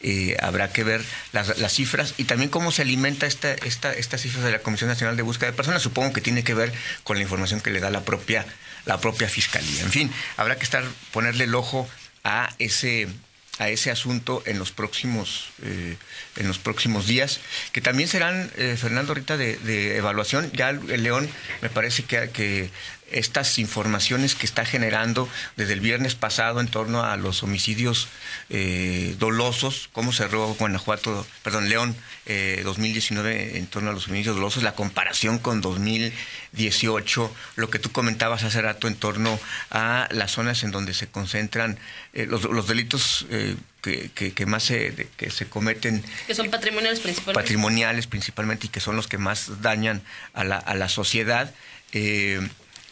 Eh, 0.00 0.36
habrá 0.40 0.72
que 0.72 0.84
ver 0.84 1.02
las, 1.32 1.72
cifras 1.72 2.14
y 2.16 2.24
también 2.24 2.50
cómo 2.50 2.70
se 2.70 2.82
alimenta 2.82 3.26
esta, 3.26 3.52
esta, 3.52 3.92
estas 3.92 4.20
cifras 4.20 4.44
de 4.44 4.52
la 4.52 4.60
Comisión 4.60 4.88
Nacional 4.88 5.16
de 5.16 5.22
Búsqueda 5.22 5.50
de 5.50 5.56
Personas. 5.56 5.82
Supongo 5.82 6.12
que 6.12 6.20
tiene 6.20 6.44
que 6.44 6.54
ver 6.54 6.72
con 7.02 7.16
la 7.16 7.22
información 7.22 7.60
que 7.60 7.70
le 7.70 7.80
da 7.80 7.90
la 7.90 8.04
propia, 8.04 8.46
la 8.84 9.00
propia 9.00 9.28
Fiscalía. 9.28 9.82
En 9.82 9.90
fin, 9.90 10.10
habrá 10.36 10.56
que 10.56 10.64
estar 10.64 10.84
ponerle 11.10 11.44
el 11.44 11.54
ojo 11.54 11.88
a 12.22 12.54
ese 12.58 13.08
a 13.58 13.70
ese 13.70 13.90
asunto 13.90 14.42
en 14.44 14.58
los 14.58 14.70
próximos 14.70 15.48
eh, 15.62 15.96
en 16.36 16.46
los 16.46 16.58
próximos 16.58 17.06
días 17.06 17.40
que 17.72 17.80
también 17.80 18.08
serán 18.08 18.50
eh, 18.56 18.76
Fernando 18.78 19.12
ahorita 19.12 19.38
de, 19.38 19.96
evaluación 19.96 20.50
ya 20.52 20.70
el 20.70 21.02
León 21.02 21.28
me 21.62 21.70
parece 21.70 22.02
que, 22.02 22.28
que 22.30 22.70
estas 23.10 23.58
informaciones 23.58 24.34
que 24.34 24.46
está 24.46 24.64
generando 24.64 25.28
desde 25.56 25.72
el 25.74 25.80
viernes 25.80 26.14
pasado 26.14 26.60
en 26.60 26.68
torno 26.68 27.04
a 27.04 27.16
los 27.16 27.42
homicidios 27.42 28.08
eh, 28.50 29.14
dolosos, 29.18 29.88
cómo 29.92 30.12
cerró 30.12 30.54
Guanajuato, 30.54 31.26
perdón, 31.42 31.68
León 31.68 31.96
eh, 32.26 32.62
2019 32.64 33.58
en 33.58 33.66
torno 33.68 33.90
a 33.90 33.92
los 33.92 34.08
homicidios 34.08 34.34
dolosos, 34.36 34.62
la 34.62 34.74
comparación 34.74 35.38
con 35.38 35.60
2018, 35.60 37.34
lo 37.56 37.70
que 37.70 37.78
tú 37.78 37.92
comentabas 37.92 38.42
hace 38.42 38.60
rato 38.62 38.88
en 38.88 38.96
torno 38.96 39.38
a 39.70 40.08
las 40.10 40.32
zonas 40.32 40.62
en 40.64 40.70
donde 40.70 40.94
se 40.94 41.06
concentran 41.06 41.78
eh, 42.12 42.26
los, 42.26 42.44
los 42.44 42.66
delitos 42.66 43.26
eh, 43.30 43.56
que, 43.82 44.10
que- 44.14 44.32
que 44.32 44.46
más 44.46 44.64
se, 44.64 45.08
que 45.16 45.30
se 45.30 45.46
cometen 45.46 46.02
Que 46.26 46.34
son 46.34 46.50
patrimoniales 46.50 47.00
principalmente. 47.00 47.40
patrimoniales 47.40 48.06
principalmente 48.06 48.66
y 48.66 48.70
que 48.70 48.80
son 48.80 48.96
los 48.96 49.06
que 49.06 49.18
más 49.18 49.62
dañan 49.62 50.02
a 50.34 50.44
la, 50.44 50.56
a 50.58 50.74
la 50.74 50.88
sociedad. 50.88 51.54
eh, 51.92 52.40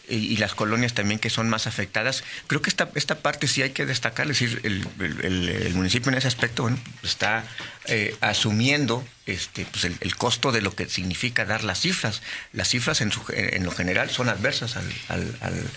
y, 0.09 0.37
las 0.37 0.55
colonias 0.55 0.93
también 0.95 1.19
que 1.19 1.31
son 1.31 1.49
más 1.49 1.67
afectadas. 1.67 2.25
Creo 2.47 2.61
que 2.63 2.71
esta, 2.71 2.91
esta 2.95 3.21
parte 3.21 3.49
sí 3.49 3.63
hay 3.63 3.71
que 3.71 3.87
destacar, 3.87 4.31
es 4.31 4.39
decir, 4.39 4.61
el, 4.65 4.87
el- 5.23 5.75
municipio 5.75 6.11
en 6.13 6.19
ese 6.19 6.29
aspecto 6.29 6.63
bueno, 6.63 6.79
está 7.03 7.45
eh, 7.87 8.15
asumiendo 8.21 9.07
este, 9.27 9.65
pues 9.67 9.85
el, 9.85 9.97
el 10.01 10.17
costo 10.17 10.53
de 10.53 10.61
lo 10.61 10.75
que 10.75 10.89
significa 10.89 11.45
dar 11.45 11.65
las 11.65 11.81
cifras. 11.81 12.21
Las 12.53 12.69
cifras 12.69 13.01
en, 13.01 13.13
su- 13.13 13.25
en 13.29 13.65
lo 13.65 13.71
general 13.71 14.11
son 14.11 14.29
adversas 14.29 14.77
al, 14.77 14.85
al- 15.09 15.71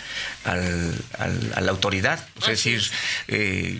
al- 1.19 1.53
a 1.55 1.61
la 1.61 1.71
autoridad. 1.71 2.25
O 2.37 2.41
sea, 2.41 2.53
es 2.53 2.63
decir, 2.63 2.83
eh, 3.27 3.79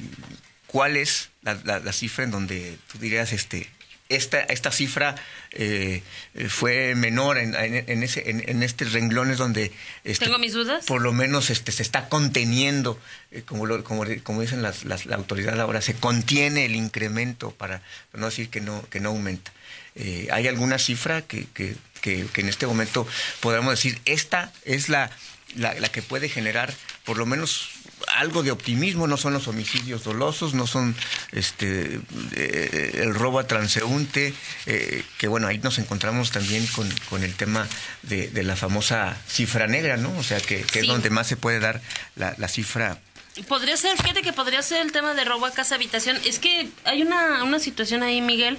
¿cuál 0.68 0.98
es 0.98 1.30
la, 1.42 1.56
la- 1.64 1.80
la 1.80 1.94
cifra 1.94 2.24
en 2.24 2.32
donde 2.32 2.78
tú 2.92 2.98
dirías, 3.00 3.34
este, 3.34 3.70
esta, 4.10 4.40
esta 4.42 4.72
cifra 4.72 5.16
eh, 5.52 6.02
eh, 6.34 6.50
fue 6.50 6.96
menor 6.96 7.38
en, 7.38 7.56
en, 7.56 7.84
en 7.90 8.04
ese, 8.04 8.30
en, 8.30 8.48
en 8.48 8.64
estos 8.64 8.94
renglones 8.94 9.38
donde 9.38 9.72
este, 10.04 10.26
Tengo 10.26 10.40
mis 10.40 10.54
dudas. 10.54 10.86
por 10.86 11.02
lo 11.02 11.12
menos 11.14 11.50
este, 11.50 11.72
se 11.72 11.84
está 11.84 12.08
conteniendo, 12.10 13.00
eh, 13.32 13.42
como, 13.46 13.66
lo- 13.66 13.84
como, 13.84 14.06
como 14.24 14.42
dicen 14.42 14.62
las, 14.62 14.86
las- 14.86 15.06
la 15.06 15.16
autoridad 15.18 15.60
ahora, 15.60 15.82
se 15.82 15.94
contiene 15.96 16.66
el 16.66 16.76
incremento 16.76 17.52
para, 17.52 17.82
para 18.12 18.22
no 18.22 18.28
decir 18.28 18.50
que 18.50 18.62
no, 18.62 18.84
que 18.90 19.00
no 19.00 19.10
aumenta. 19.10 19.52
Eh, 19.96 20.28
¿Hay 20.32 20.48
alguna 20.48 20.78
cifra 20.78 21.22
que, 21.24 21.46
que, 21.54 21.76
que- 22.02 22.26
que 22.32 22.42
en 22.42 22.50
este 22.50 22.68
momento 22.68 23.08
podamos 23.42 23.72
decir, 23.72 24.00
esta 24.06 24.54
es 24.64 24.90
la, 24.90 25.10
la, 25.56 25.74
la 25.74 25.90
que 25.90 26.02
puede 26.02 26.30
generar 26.30 26.74
por 27.04 27.18
lo 27.18 27.26
menos 27.26 27.70
algo 28.16 28.44
de 28.44 28.52
optimismo? 28.52 29.08
No 29.08 29.18
son 29.18 29.34
los 29.34 29.48
homicidios 29.48 30.04
dolosos, 30.04 30.54
no 30.54 30.68
son 30.68 30.96
este 31.32 32.00
eh, 32.36 33.00
el 33.02 33.14
robo 33.14 33.40
a 33.40 33.48
transeúnte, 33.48 34.34
eh, 34.66 35.04
que 35.18 35.28
bueno, 35.28 35.48
ahí 35.48 35.58
nos 35.60 35.80
encontramos 35.80 36.32
también 36.32 36.66
con, 36.68 36.90
con 37.10 37.24
el 37.24 37.34
tema 37.36 37.68
de, 38.04 38.30
de 38.30 38.44
la 38.44 38.56
famosa 38.56 39.18
cifra 39.28 39.68
negra, 39.68 39.98
¿no? 39.98 40.16
O 40.18 40.24
sea, 40.24 40.40
que, 40.40 40.62
que 40.62 40.80
es 40.80 40.88
donde 40.88 41.10
más 41.10 41.28
se 41.28 41.38
puede 41.38 41.60
dar 41.60 41.82
la, 42.16 42.36
la 42.38 42.48
cifra. 42.48 43.00
Podría 43.48 43.78
ser, 43.78 43.96
fíjate 43.98 44.24
que 44.24 44.34
podría 44.34 44.62
ser 44.62 44.82
el 44.82 44.92
tema 44.92 45.14
de 45.14 45.24
robo 45.24 45.46
a 45.46 45.52
casa 45.52 45.76
habitación. 45.76 46.18
Es 46.26 46.40
que 46.40 46.70
hay 46.86 47.04
una, 47.04 47.44
una 47.44 47.60
situación 47.60 48.02
ahí, 48.02 48.20
Miguel, 48.22 48.58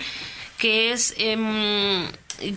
que 0.57 0.93
es 0.93 1.15
em, 1.19 2.07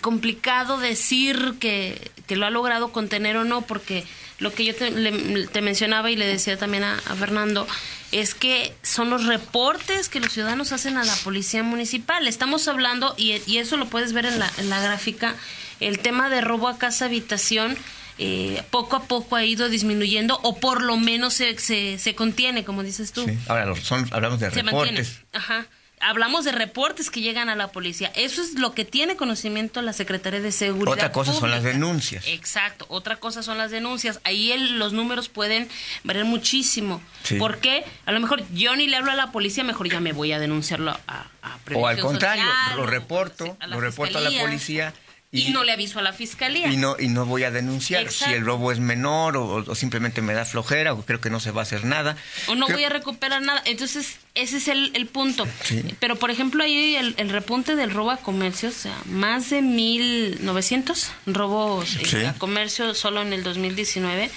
complicado 0.02 0.78
decir 0.78 1.56
que, 1.60 2.12
que 2.28 2.36
lo 2.36 2.46
ha 2.46 2.52
logrado 2.52 2.92
contener 2.92 3.38
o 3.38 3.44
no, 3.44 3.62
porque 3.64 4.04
lo 4.42 4.54
que 4.54 4.66
yo 4.66 4.76
te, 4.76 4.92
le- 4.92 5.48
te 5.48 5.62
mencionaba 5.62 6.12
y 6.12 6.18
le 6.18 6.26
decía 6.28 6.58
también 6.58 6.84
a, 6.84 6.96
a 6.98 7.16
Fernando 7.16 7.66
es 8.12 8.36
que 8.36 8.74
son 8.84 9.10
los 9.10 9.26
reportes 9.26 10.10
que 10.10 10.20
los 10.20 10.34
ciudadanos 10.34 10.74
hacen 10.74 10.98
a 10.98 11.06
la 11.06 11.16
policía 11.24 11.64
municipal. 11.64 12.28
Estamos 12.28 12.68
hablando, 12.68 13.14
y, 13.18 13.42
y 13.48 13.60
eso 13.60 13.78
lo 13.78 13.86
puedes 13.86 14.12
ver 14.12 14.26
en 14.26 14.38
la, 14.40 14.52
en 14.58 14.70
la 14.70 14.82
gráfica, 14.82 15.36
el 15.80 16.00
tema 16.00 16.30
de 16.30 16.42
robo 16.42 16.68
a 16.68 16.78
casa 16.78 17.06
habitación. 17.06 17.78
eh, 18.18 18.62
poco 18.70 18.98
a 18.98 19.04
poco 19.04 19.36
ha 19.38 19.46
ido 19.46 19.70
disminuyendo 19.70 20.38
o 20.44 20.58
por 20.60 20.84
lo 20.84 20.98
menos 20.98 21.34
se, 21.34 21.58
se, 21.58 21.98
se 21.98 22.14
contiene, 22.14 22.64
como 22.66 22.84
dices 22.84 23.14
tú 23.14 23.24
Sí. 23.26 23.36
Ahora, 23.48 23.74
son, 23.82 24.08
hablamos 24.12 24.40
de 24.40 24.52
se 24.52 24.62
mantiene. 24.62 25.00
reportes. 25.00 25.22
Ajá. 25.34 25.66
Hablamos 26.02 26.46
de 26.46 26.52
reportes 26.52 27.10
que 27.10 27.22
llegan 27.22 27.50
a 27.50 27.56
la 27.56 27.72
policía. 27.72 28.12
Eso 28.16 28.42
es 28.42 28.54
lo 28.60 28.74
que 28.74 28.86
tiene 28.86 29.16
conocimiento 29.16 29.82
la 29.82 29.94
Secretaría 29.94 30.40
de 30.42 30.52
Seguridad. 30.52 30.94
Otra 30.94 31.12
cosa 31.12 31.34
son 31.34 31.52
las 31.52 31.64
denuncias. 31.64 32.26
Exacto. 32.28 32.86
Otra 32.90 33.18
cosa 33.18 33.44
son 33.44 33.58
las 33.58 33.72
denuncias. 33.72 34.20
Ahí 34.24 34.52
el- 34.52 34.80
los 34.80 34.94
números 34.94 35.30
pueden 35.30 35.70
variar 36.04 36.26
muchísimo. 36.26 37.02
Sí. 37.24 37.36
¿Por 37.36 37.60
qué? 37.60 37.84
A 38.06 38.12
lo 38.12 38.20
mejor 38.20 38.44
yo 38.54 38.76
ni 38.76 38.88
le 38.88 38.98
hablo 38.98 39.12
a 39.12 39.16
la 39.16 39.32
policía, 39.32 39.64
mejor 39.64 39.90
ya 39.90 40.00
me 40.00 40.12
voy 40.14 40.32
a 40.32 40.40
denunciarlo 40.40 40.92
a, 41.08 41.26
a 41.42 41.58
O 41.76 41.88
al 41.88 42.00
contrario, 42.00 42.44
Social, 42.44 42.78
lo 42.78 42.86
reporto, 42.86 43.58
a 43.60 43.68
la 43.68 43.76
lo 43.76 43.82
reporto 43.82 44.18
a 44.18 44.22
la 44.22 44.30
fiscalía. 44.30 44.94
Y, 45.34 45.52
no 45.52 45.64
le 45.64 45.72
aviso 45.72 45.98
a 46.00 46.02
la 46.02 46.12
fiscalía. 46.12 46.68
y 46.68 46.76
no 46.76 46.98
y 47.00 47.08
no 47.08 47.26
voy 47.26 47.44
a 47.46 47.52
denunciar 47.52 48.04
Exacto. 48.04 48.26
si 48.26 48.38
el 48.38 48.46
robo 48.46 48.70
es 48.74 48.80
menor 48.82 49.38
o, 49.38 49.64
o 49.66 49.76
simplemente 49.76 50.22
me 50.22 50.34
da 50.34 50.44
flojera 50.44 50.92
o 50.94 51.06
creo 51.06 51.22
que 51.22 51.30
no 51.30 51.40
se 51.40 51.52
va 51.52 51.62
a 51.62 51.64
hacer 51.64 51.86
nada. 51.86 52.18
o 52.48 52.56
no 52.56 52.66
Creo- 52.66 52.78
voy 52.78 52.84
a 52.84 52.90
recuperar 52.90 53.42
nada. 53.42 53.62
Entonces, 53.66 54.18
ese 54.36 54.58
es 54.58 54.68
el, 54.68 54.92
el 54.94 55.08
punto. 55.08 55.48
Sí. 55.64 55.84
Pero, 56.02 56.18
por 56.18 56.32
ejemplo, 56.32 56.64
ahí 56.66 56.96
el, 56.98 57.16
el 57.18 57.30
repunte 57.30 57.78
del 57.78 57.92
robo 57.92 58.12
a 58.12 58.18
comercio, 58.18 58.68
o 58.70 58.74
sea, 58.74 58.98
más 59.06 59.50
de 59.52 59.62
1.900 59.62 61.08
robos 61.28 61.96
eh, 61.96 62.06
Sí. 62.06 62.26
a 62.26 62.34
comercio 62.34 62.94
solo 62.94 63.22
en 63.22 63.34
el 63.34 63.44
2019, 63.44 64.30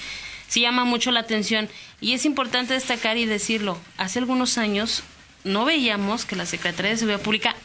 sí 0.48 0.60
llama 0.60 0.84
mucho 0.84 1.10
la 1.10 1.20
atención. 1.20 1.68
Y 2.00 2.12
es 2.12 2.24
importante 2.24 2.74
destacar 2.74 3.16
y 3.16 3.26
decirlo, 3.26 3.78
hace 3.96 4.18
algunos 4.20 4.58
años 4.58 5.02
no 5.42 5.64
veíamos 5.64 6.24
que 6.24 6.36
la 6.36 6.46
Secretaría 6.46 6.92
de 6.92 6.96
Seguridad 6.98 7.20
Pública 7.20 7.56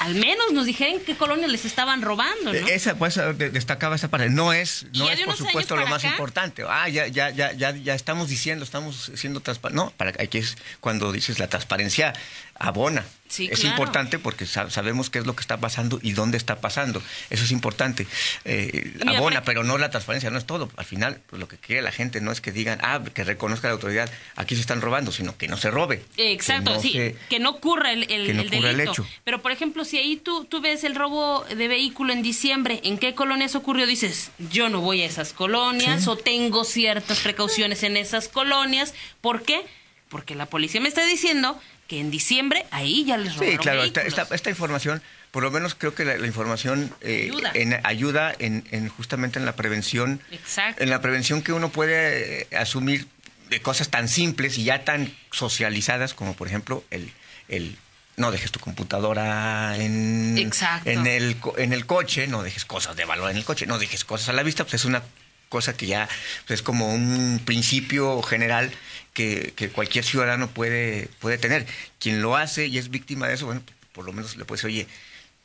al 0.00 0.14
menos 0.14 0.52
nos 0.52 0.66
dijeran 0.66 1.00
qué 1.04 1.16
colonias 1.16 1.50
les 1.50 1.64
estaban 1.64 2.02
robando, 2.02 2.52
¿no? 2.52 2.58
Eh, 2.58 2.74
Esa, 2.74 2.96
pues, 2.96 3.14
de- 3.16 3.50
destacaba 3.50 3.96
esa 3.96 4.08
parte. 4.08 4.30
No 4.30 4.52
es, 4.52 4.86
no 4.94 5.08
es 5.10 5.20
por 5.20 5.36
supuesto 5.36 5.76
lo 5.76 5.86
más 5.86 6.02
acá- 6.04 6.12
importante. 6.12 6.64
Ah, 6.68 6.88
ya, 6.88 7.06
ya, 7.06 7.30
ya, 7.30 7.52
ya, 7.52 7.70
ya 7.72 7.94
estamos 7.94 8.28
diciendo, 8.28 8.64
estamos 8.64 9.10
siendo 9.14 9.40
transparentes. 9.40 9.84
No, 9.84 9.90
para 9.96 10.10
aquí 10.22 10.38
es 10.38 10.56
cuando 10.80 11.12
dices 11.12 11.38
la 11.38 11.48
transparencia 11.48 12.14
abona. 12.54 13.04
Sí, 13.28 13.48
es 13.50 13.60
claro. 13.60 13.74
importante 13.74 14.18
porque 14.18 14.46
sa- 14.46 14.70
sabemos 14.70 15.10
qué 15.10 15.18
es 15.18 15.26
lo 15.26 15.36
que 15.36 15.42
está 15.42 15.58
pasando 15.58 15.98
y 16.02 16.12
dónde 16.12 16.36
está 16.38 16.60
pasando. 16.60 17.02
Eso 17.30 17.44
es 17.44 17.50
importante. 17.50 18.06
Eh, 18.44 18.94
abona, 19.06 19.42
pero 19.42 19.64
no 19.64 19.78
la 19.78 19.90
transparencia, 19.90 20.30
no 20.30 20.38
es 20.38 20.46
todo. 20.46 20.70
Al 20.76 20.84
final, 20.84 21.20
pues, 21.28 21.38
lo 21.40 21.48
que 21.48 21.56
quiere 21.56 21.82
la 21.82 21.92
gente 21.92 22.20
no 22.20 22.32
es 22.32 22.40
que 22.40 22.52
digan, 22.52 22.78
ah, 22.82 23.02
que 23.12 23.24
reconozca 23.24 23.68
la 23.68 23.74
autoridad, 23.74 24.10
aquí 24.36 24.54
se 24.54 24.60
están 24.60 24.80
robando, 24.80 25.12
sino 25.12 25.36
que 25.36 25.48
no 25.48 25.56
se 25.56 25.70
robe. 25.70 26.02
Exacto, 26.16 26.70
Que 26.70 26.76
no 26.76 26.82
sí, 26.82 26.92
se- 26.92 27.16
que 27.28 27.38
no 27.38 27.50
ocurra 27.50 27.92
el, 27.92 28.04
el- 28.10 28.26
que 28.26 28.34
no 28.34 28.42
el 28.42 28.48
ocurra 28.48 28.70
el 28.70 28.80
hecho. 28.80 29.06
Pero, 29.24 29.42
por 29.42 29.52
ejemplo, 29.52 29.84
si 29.84 29.98
ahí 29.98 30.16
tú, 30.16 30.44
tú 30.44 30.60
ves 30.60 30.84
el 30.84 30.94
robo 30.94 31.44
de 31.44 31.68
vehículo 31.68 32.12
en 32.12 32.22
diciembre, 32.22 32.80
¿en 32.84 32.98
qué 32.98 33.14
colonias 33.14 33.54
ocurrió? 33.54 33.86
Dices, 33.86 34.30
yo 34.50 34.68
no 34.68 34.80
voy 34.80 35.02
a 35.02 35.06
esas 35.06 35.32
colonias 35.32 36.04
Sí. 36.04 36.08
o 36.10 36.16
tengo 36.16 36.64
ciertas 36.64 37.20
precauciones 37.20 37.82
en 37.82 37.96
esas 37.96 38.28
colonias. 38.28 38.94
¿Por 39.20 39.42
qué? 39.42 39.60
Porque 40.08 40.34
la 40.34 40.46
policía 40.46 40.80
me 40.80 40.88
está 40.88 41.04
diciendo 41.04 41.60
que 41.88 41.98
en 41.98 42.10
diciembre 42.12 42.66
ahí 42.70 43.04
ya 43.04 43.16
les 43.16 43.34
robaron 43.34 43.52
Sí, 43.54 43.58
claro, 43.58 43.82
esta, 43.82 44.02
esta, 44.02 44.28
esta 44.30 44.50
información, 44.50 45.02
por 45.32 45.42
lo 45.42 45.50
menos 45.50 45.74
creo 45.74 45.94
que 45.94 46.04
la, 46.04 46.16
la 46.18 46.26
información 46.26 46.94
eh, 47.00 47.30
Ayuda. 47.32 47.50
en, 47.54 47.80
ayuda 47.84 48.34
en, 48.38 48.64
en 48.70 48.88
justamente 48.88 49.38
en 49.40 49.46
la 49.46 49.56
prevención, 49.56 50.20
Exacto. 50.30 50.82
en 50.82 50.90
la 50.90 51.00
prevención 51.00 51.42
que 51.42 51.52
uno 51.52 51.70
puede 51.70 52.42
eh, 52.42 52.46
asumir 52.56 53.08
de 53.48 53.60
cosas 53.62 53.88
tan 53.88 54.06
simples 54.08 54.58
y 54.58 54.64
ya 54.64 54.84
tan 54.84 55.12
socializadas 55.32 56.12
como 56.12 56.34
por 56.34 56.46
ejemplo 56.48 56.84
el, 56.90 57.10
el 57.48 57.76
no 58.18 58.30
dejes 58.32 58.52
tu 58.52 58.60
computadora 58.60 59.76
en, 59.78 60.36
Exacto. 60.36 60.90
en, 60.90 61.06
el, 61.06 61.36
en 61.56 61.72
el 61.72 61.86
coche, 61.86 62.26
no 62.26 62.42
dejes 62.42 62.64
cosas 62.66 62.96
de 62.96 63.04
valor 63.06 63.30
en 63.30 63.36
el 63.38 63.44
coche, 63.44 63.64
no 63.66 63.78
dejes 63.78 64.04
cosas 64.04 64.28
a 64.28 64.32
la 64.34 64.42
vista, 64.42 64.64
pues 64.64 64.74
es 64.74 64.84
una 64.84 65.02
cosa 65.48 65.76
que 65.76 65.86
ya 65.86 66.08
pues, 66.46 66.60
es 66.60 66.62
como 66.62 66.92
un 66.92 67.40
principio 67.44 68.22
general 68.22 68.70
que, 69.14 69.52
que 69.56 69.68
cualquier 69.70 70.04
ciudadano 70.04 70.48
puede, 70.48 71.08
puede 71.18 71.38
tener. 71.38 71.66
Quien 71.98 72.22
lo 72.22 72.36
hace 72.36 72.66
y 72.66 72.78
es 72.78 72.90
víctima 72.90 73.28
de 73.28 73.34
eso, 73.34 73.46
bueno, 73.46 73.62
por 73.92 74.04
lo 74.04 74.12
menos 74.12 74.36
le 74.36 74.44
puedes 74.44 74.62
decir, 74.62 74.82
oye, 74.82 74.88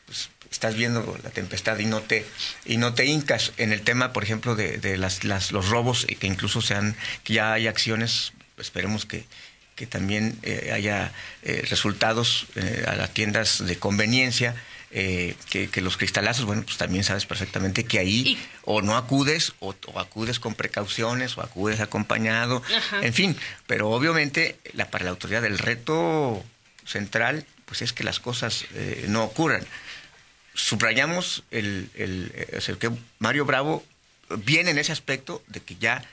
pues 0.05 0.29
estás 0.51 0.75
viendo 0.75 1.17
la 1.23 1.29
tempestad 1.31 1.79
y 1.79 1.85
no 1.85 2.01
te 2.01 2.25
y 2.65 2.77
no 2.77 2.93
te 2.93 3.05
hincas 3.05 3.53
en 3.57 3.73
el 3.73 3.81
tema 3.81 4.13
por 4.13 4.23
ejemplo 4.23 4.55
de, 4.55 4.77
de 4.77 4.97
las, 4.97 5.23
las 5.23 5.51
los 5.51 5.69
robos 5.69 6.05
y 6.07 6.15
que 6.15 6.27
incluso 6.27 6.61
sean 6.61 6.95
que 7.23 7.33
ya 7.33 7.53
hay 7.53 7.67
acciones 7.67 8.33
esperemos 8.57 9.05
que 9.05 9.25
que 9.75 9.87
también 9.87 10.37
eh, 10.43 10.71
haya 10.73 11.11
eh, 11.41 11.65
resultados 11.69 12.45
eh, 12.55 12.85
a 12.87 12.95
las 12.95 13.13
tiendas 13.13 13.65
de 13.65 13.77
conveniencia 13.77 14.55
eh, 14.95 15.35
que, 15.49 15.69
que 15.69 15.81
los 15.81 15.97
cristalazos 15.97 16.45
bueno 16.45 16.61
pues 16.63 16.77
también 16.77 17.03
sabes 17.03 17.25
perfectamente 17.25 17.83
que 17.85 17.97
ahí 17.99 18.19
Y- 18.27 18.37
o 18.63 18.81
no 18.83 18.95
acudes 18.95 19.53
o, 19.59 19.73
o 19.87 19.99
acudes 19.99 20.39
con 20.39 20.53
precauciones 20.53 21.35
o 21.37 21.41
acudes 21.41 21.79
acompañado 21.79 22.61
Ajá. 22.77 23.03
en 23.03 23.13
fin 23.13 23.35
pero 23.67 23.89
obviamente 23.89 24.57
la 24.73 24.89
para 24.91 25.05
la 25.05 25.09
autoridad 25.09 25.43
el 25.45 25.57
reto 25.57 26.43
central 26.85 27.45
pues 27.65 27.81
es 27.81 27.91
que 27.93 28.03
las 28.03 28.19
cosas 28.19 28.65
eh, 28.75 29.05
no 29.09 29.23
ocurran 29.23 29.65
subrayamos 30.53 31.43
el, 31.51 31.89
el, 31.95 32.31
eh, 32.35 32.55
o 32.57 32.61
sea, 32.61 32.75
que 32.75 32.91
Mario 33.19 33.45
Bravo 33.45 33.83
viene 34.37 34.71
en 34.71 34.77
ese 34.77 34.91
aspecto 34.91 35.43
de 35.47 35.59
que 35.61 35.75
ya 35.75 36.03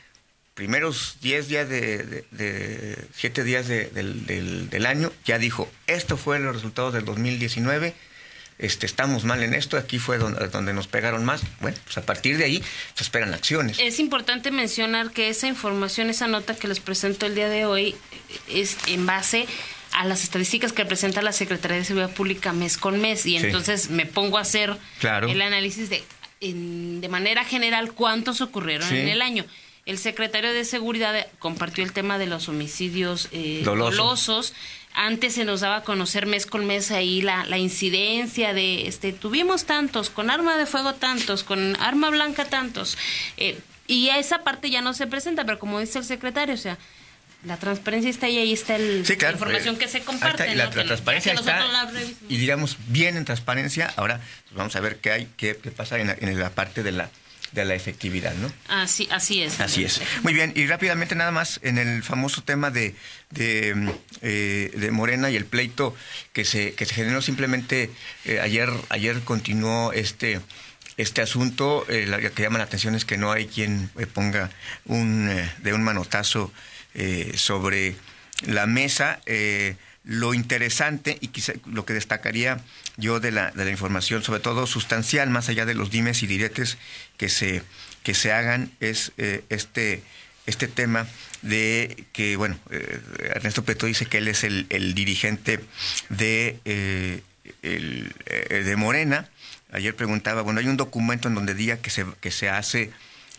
primeros 0.54 1.16
10 1.22 1.49
días 1.49 1.68
de, 1.68 1.99
de, 2.04 2.25
de 2.30 3.04
7 3.14 3.44
días 3.44 3.68
de- 3.68 3.87
del, 3.90 4.26
del- 4.26 4.70
del 4.70 4.87
año 4.87 5.12
ya 5.25 5.38
dijo 5.38 5.70
esto 5.87 6.16
fue 6.16 6.38
los 6.38 6.54
resultados 6.54 6.92
del 6.94 7.04
2019 7.04 7.94
este 8.60 8.86
estamos 8.86 9.24
mal 9.24 9.42
en 9.42 9.54
esto 9.54 9.76
aquí 9.76 9.98
fue 9.98 10.18
donde, 10.18 10.46
donde 10.48 10.72
nos 10.72 10.86
pegaron 10.86 11.24
más 11.24 11.42
bueno 11.60 11.76
pues 11.84 11.96
a 11.98 12.02
partir 12.02 12.36
de 12.38 12.44
ahí 12.44 12.62
se 12.94 13.02
esperan 13.02 13.32
acciones 13.34 13.78
Es 13.80 13.98
importante 13.98 14.50
mencionar 14.50 15.10
que 15.10 15.28
esa 15.28 15.48
información, 15.48 16.10
esa 16.10 16.26
nota 16.28 16.54
que 16.54 16.68
les 16.68 16.78
presento 16.80 17.26
el 17.26 17.34
día 17.34 17.48
de 17.48 17.64
hoy, 17.66 17.96
es 18.48 18.76
en 18.86 19.06
base 19.06 19.46
a 19.92 20.04
las 20.04 20.22
estadísticas 20.22 20.72
que 20.72 20.84
presenta 20.84 21.20
la 21.22 21.32
Secretaría 21.32 21.78
de 21.78 21.84
Seguridad 21.84 22.14
Pública 22.14 22.52
mes 22.52 22.78
con 22.78 23.00
mes. 23.00 23.26
Y 23.26 23.38
Sí. 23.38 23.46
entonces 23.46 23.90
me 23.90 24.06
pongo 24.06 24.38
a 24.38 24.42
hacer 24.42 24.76
Claro. 25.00 25.28
el 25.28 25.42
análisis 25.42 25.90
de, 25.90 26.04
en- 26.40 27.00
de 27.00 27.08
manera 27.08 27.44
general, 27.44 27.92
cuántos 27.92 28.40
ocurrieron 28.40 28.88
Sí. 28.88 28.96
en 28.98 29.08
el 29.08 29.20
año. 29.20 29.44
El 29.87 29.99
secretario 29.99 30.52
de 30.52 30.64
Seguridad 30.64 31.26
compartió 31.38 31.82
el 31.84 31.92
tema 31.92 32.18
de 32.18 32.26
los 32.26 32.49
homicidios 32.49 33.28
eh, 33.32 33.62
Dolosos. 33.64 33.96
dolosos. 33.96 34.54
Antes 34.92 35.34
se 35.34 35.44
nos 35.44 35.60
daba 35.60 35.76
a 35.76 35.84
conocer 35.84 36.26
mes 36.26 36.46
con 36.46 36.66
mes 36.66 36.90
ahí 36.90 37.22
la, 37.22 37.44
la 37.46 37.58
incidencia 37.58 38.52
de, 38.52 38.87
este, 38.88 39.12
tuvimos 39.12 39.64
tantos, 39.64 40.10
con 40.10 40.30
arma 40.30 40.56
de 40.56 40.66
fuego 40.66 40.94
tantos, 40.94 41.44
con 41.44 41.76
arma 41.80 42.10
blanca 42.10 42.44
tantos. 42.44 42.99
Eh, 43.37 43.58
y 43.87 44.08
a 44.10 44.18
esa 44.18 44.42
parte 44.42 44.68
ya 44.70 44.82
no 44.82 44.92
se 44.92 45.06
presenta, 45.06 45.44
pero 45.44 45.58
como 45.58 45.78
dice 45.80 45.99
el 45.99 46.04
secretario, 46.04 46.54
o 46.54 46.58
sea, 46.58 46.76
la 47.44 47.56
transparencia 47.56 48.10
está 48.10 48.26
ahí, 48.26 48.37
ahí 48.38 48.52
está 48.52 48.76
el, 48.76 49.06
Sí, 49.06 49.16
claro. 49.16 49.32
la 49.32 49.38
información 49.38 49.76
eh, 49.76 49.78
que 49.78 49.88
se 49.88 50.00
comparte. 50.02 50.42
está, 50.42 50.52
y 50.52 50.56
la, 50.56 50.64
¿no? 50.66 50.70
la 50.70 50.82
Que- 50.82 50.88
transparencia 50.88 51.32
está, 51.32 51.64
la 51.66 51.90
y 52.28 52.37
diríamos 52.37 52.76
bien 52.88 53.16
en 53.16 53.25
transparencia. 53.25 53.92
Ahora 53.96 54.18
pues 54.44 54.54
vamos 54.56 54.76
a 54.76 54.80
ver 54.80 54.96
qué 54.99 55.10
hay, 55.12 55.28
qué, 55.37 55.56
qué 55.56 55.70
pasa 55.70 55.99
en 55.99 56.08
la, 56.08 56.16
en 56.20 56.38
la 56.38 56.50
parte 56.50 56.82
de 56.82 56.92
la, 56.92 57.10
de 57.52 57.64
la 57.64 57.75
efectividad, 57.75 58.35
¿no? 58.35 58.52
Así, 58.69 59.09
así 59.11 59.42
es. 59.42 59.61
Así 59.61 59.85
es. 59.85 60.00
Muy 60.23 60.33
bien, 60.33 60.52
y 60.54 60.66
rápidamente 60.66 61.14
nada 61.14 61.33
más 61.33 61.59
en 61.62 61.78
el 61.78 62.02
famoso 62.02 62.42
tema 62.42 62.71
de, 62.71 62.95
de, 63.30 63.92
eh, 64.23 64.71
de 64.75 64.90
Morena 64.90 65.30
y 65.30 65.37
el 65.37 65.47
pleito 65.47 65.95
que 66.33 66.45
se, 66.45 66.75
que 66.75 66.87
se 66.87 66.95
generó 66.95 67.23
simplemente 67.23 67.90
eh, 68.25 68.40
ayer, 68.40 68.71
ayer 68.88 69.21
continuó 69.23 69.92
este 69.92 70.40
este 70.97 71.23
asunto, 71.23 71.87
eh, 71.88 72.04
lo 72.07 72.19
que 72.19 72.42
llama 72.42 72.59
la 72.59 72.64
atención 72.64 72.95
es 72.95 73.07
que 73.07 73.16
no 73.16 73.33
hay 73.33 73.47
quien 73.47 73.90
eh, 73.99 74.07
ponga 74.07 74.50
un, 74.85 75.30
de 75.62 75.73
un 75.73 75.83
manotazo 75.83 76.52
sobre 77.35 77.95
la 78.42 78.66
mesa. 78.66 79.21
eh, 79.26 79.76
lo 80.10 80.34
interesante 80.34 81.18
y 81.20 81.28
quizá 81.28 81.52
lo 81.66 81.84
que 81.84 81.92
destacaría 81.92 82.60
yo 82.96 83.20
de 83.20 83.30
la, 83.30 83.52
de 83.52 83.64
la 83.64 83.70
información, 83.70 84.24
sobre 84.24 84.40
todo 84.40 84.66
sustancial, 84.66 85.30
más 85.30 85.48
allá 85.48 85.66
de 85.66 85.74
los 85.74 85.92
dimes 85.92 86.24
y 86.24 86.26
diretes 86.26 86.78
que 87.16 87.28
se, 87.28 87.62
que 88.02 88.12
se 88.14 88.32
hagan, 88.32 88.72
es 88.80 89.12
eh, 89.18 89.44
este, 89.50 90.02
este 90.46 90.66
tema 90.66 91.06
de 91.42 92.06
que, 92.12 92.34
bueno, 92.34 92.58
eh, 92.72 93.00
Ernesto 93.36 93.64
Peto 93.64 93.86
dice 93.86 94.06
que 94.06 94.18
él 94.18 94.26
es 94.26 94.42
el, 94.42 94.66
dirigente 94.96 95.60
de, 96.08 96.58
eh, 96.64 97.22
de 97.62 98.76
Morena. 98.76 99.28
Ayer 99.70 99.94
preguntaba, 99.94 100.42
bueno, 100.42 100.58
hay 100.58 100.66
un 100.66 100.76
documento 100.76 101.28
en 101.28 101.36
donde 101.36 101.54
diga 101.54 101.76
que 101.76 101.90
se, 101.90 102.04
que 102.20 102.32
se 102.32 102.48
hace 102.48 102.90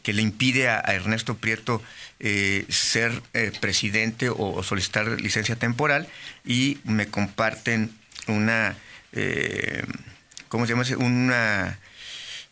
que 0.03 0.13
le 0.13 0.21
impide 0.21 0.69
a 0.69 0.79
Ernesto 0.87 1.37
Prieto 1.37 1.83
eh, 2.21 2.65
ser 2.69 3.21
eh, 3.33 3.51
presidente 3.59 4.29
o, 4.29 4.63
solicitar 4.63 5.19
licencia 5.19 5.55
temporal 5.57 6.07
y 6.45 6.77
me 6.85 7.07
comparten 7.07 7.91
una, 8.27 8.77
eh, 9.11 9.83
¿cómo 10.47 10.65
se 10.65 10.73
llama? 10.73 10.85
Una 10.97 11.79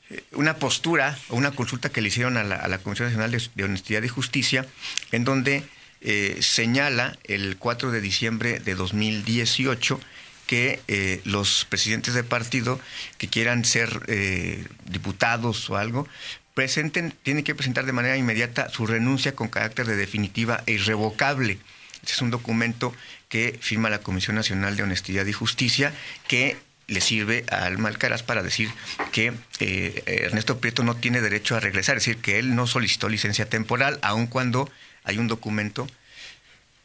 eh, 0.09 0.23
una 0.31 0.55
postura 0.55 1.17
o 1.29 1.35
una 1.35 1.51
consulta 1.51 1.89
que 1.89 2.01
le 2.01 2.07
hicieron 2.07 2.37
a 2.37 2.43
la, 2.43 2.55
a 2.55 2.67
la 2.67 2.79
Comisión 2.79 3.09
Nacional 3.09 3.31
de, 3.31 3.41
de 3.53 3.63
Honestidad 3.63 4.01
y 4.01 4.07
Justicia, 4.07 4.65
en 5.11 5.23
donde 5.23 5.63
eh, 6.01 6.37
señala 6.41 7.17
el 7.25 7.57
4 7.57 7.91
de 7.91 8.01
diciembre 8.01 8.59
de 8.59 8.73
2018 8.73 9.99
que 10.47 10.79
eh, 10.87 11.21
los 11.25 11.67
presidentes 11.69 12.15
de 12.15 12.23
partido 12.23 12.79
que 13.19 13.27
quieran 13.27 13.65
ser 13.65 14.01
eh, 14.07 14.65
diputados 14.85 15.69
o 15.69 15.77
algo, 15.77 16.07
presenten, 16.59 17.13
tienen 17.23 17.45
que 17.45 17.55
presentar 17.55 17.85
de 17.85 17.93
manera 17.93 18.17
inmediata 18.17 18.67
su 18.67 18.85
renuncia 18.85 19.33
con 19.33 19.47
carácter 19.47 19.85
de 19.85 19.95
definitiva 19.95 20.61
e 20.65 20.73
irrevocable. 20.73 21.57
Este 22.01 22.11
es 22.11 22.21
un 22.21 22.31
documento 22.31 22.93
que 23.29 23.57
firma 23.61 23.89
la 23.89 23.99
Comisión 23.99 24.35
Nacional 24.35 24.75
de 24.75 24.83
Honestidad 24.83 25.25
y 25.25 25.31
Justicia 25.31 25.93
que 26.27 26.57
le 26.87 26.99
sirve 26.99 27.45
a 27.49 27.63
Alma 27.63 27.89
para 28.25 28.43
decir 28.43 28.69
que 29.13 29.31
eh, 29.61 30.03
Ernesto 30.05 30.59
Prieto 30.59 30.83
no 30.83 30.97
tiene 30.97 31.21
derecho 31.21 31.55
a 31.55 31.61
regresar, 31.61 31.95
es 31.95 32.03
decir, 32.03 32.21
que 32.21 32.39
él 32.39 32.53
no 32.53 32.67
solicitó 32.67 33.07
licencia 33.07 33.47
temporal, 33.47 33.97
aun 34.01 34.27
cuando 34.27 34.69
hay 35.05 35.17
un 35.17 35.29
documento 35.29 35.87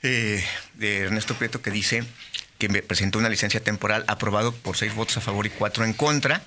eh, 0.05 0.45
de 0.75 0.99
Ernesto 0.99 1.35
Prieto 1.35 1.63
que 1.63 1.73
dice 1.73 2.05
que 2.59 2.69
me 2.69 2.81
presentó 2.81 3.19
una 3.19 3.29
licencia 3.29 3.59
temporal 3.59 4.05
aprobado 4.07 4.55
por 4.55 4.77
seis 4.77 4.95
votos 4.95 5.17
a 5.17 5.21
favor 5.21 5.47
y 5.47 5.51
cuatro 5.51 5.85
en 5.85 5.95
contra 5.95 6.45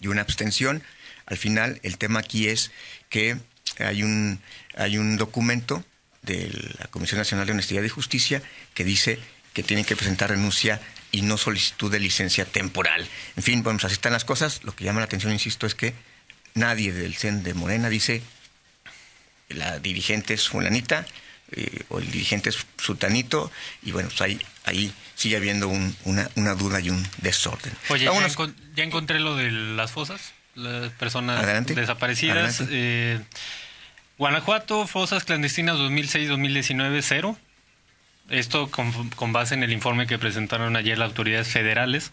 y 0.00 0.08
una 0.08 0.20
abstención. 0.20 0.82
Al 1.26 1.36
final, 1.36 1.80
el 1.82 1.98
tema 1.98 2.20
aquí 2.20 2.48
es 2.48 2.70
que 3.08 3.36
hay 3.78 4.02
un, 4.02 4.40
hay 4.76 4.98
un 4.98 5.16
documento 5.16 5.84
de 6.22 6.50
la 6.78 6.86
Comisión 6.88 7.18
Nacional 7.18 7.46
de 7.46 7.52
Honestidad 7.52 7.82
y 7.82 7.88
Justicia 7.88 8.42
que 8.74 8.84
dice 8.84 9.18
que 9.54 9.62
tienen 9.62 9.84
que 9.84 9.96
presentar 9.96 10.30
renuncia 10.30 10.80
y 11.10 11.22
no 11.22 11.36
solicitud 11.36 11.90
de 11.92 12.00
licencia 12.00 12.44
temporal. 12.44 13.06
En 13.36 13.42
fin, 13.42 13.62
bueno, 13.62 13.78
pues 13.78 13.86
así 13.86 13.94
están 13.94 14.12
las 14.12 14.24
cosas. 14.24 14.62
Lo 14.64 14.74
que 14.74 14.84
llama 14.84 15.00
la 15.00 15.06
atención, 15.06 15.32
insisto, 15.32 15.66
es 15.66 15.74
que 15.74 15.94
nadie 16.54 16.92
del 16.92 17.14
CEN 17.16 17.42
de 17.42 17.54
Morena 17.54 17.88
dice 17.88 18.22
la 19.48 19.78
dirigente 19.78 20.34
es 20.34 20.48
fulanita 20.48 21.04
eh, 21.50 21.82
o 21.90 21.98
el 21.98 22.10
dirigente 22.10 22.48
es 22.48 22.56
sultanito 22.78 23.50
y 23.82 23.92
bueno, 23.92 24.08
pues 24.08 24.22
ahí, 24.22 24.40
ahí 24.64 24.92
sigue 25.14 25.36
habiendo 25.36 25.68
un- 25.68 25.94
una, 26.04 26.30
una 26.36 26.54
duda 26.54 26.80
y 26.80 26.88
un 26.88 27.06
desorden. 27.18 27.72
Oye, 27.90 28.04
ya, 28.04 28.10
Vámonos. 28.10 28.34
encon- 28.36 28.54
ya 28.74 28.84
encontré 28.84 29.20
lo 29.20 29.36
de 29.36 29.50
las 29.50 29.90
fosas, 29.92 30.32
las 30.54 30.92
personas 30.92 31.42
Adelante. 31.42 31.74
desaparecidas. 31.74 32.60
Adelante. 32.60 32.76
Eh, 32.76 33.18
Guanajuato, 34.18 34.86
fosas 34.86 35.24
clandestinas 35.24 35.78
2006-2019, 35.78 37.00
cero. 37.02 37.36
Esto 38.30 38.70
con, 38.70 39.10
con 39.10 39.32
base 39.32 39.54
en 39.54 39.64
el 39.64 39.72
informe 39.72 40.06
que 40.06 40.18
presentaron 40.18 40.76
ayer 40.76 40.98
las 40.98 41.08
autoridades 41.08 41.48
federales. 41.48 42.12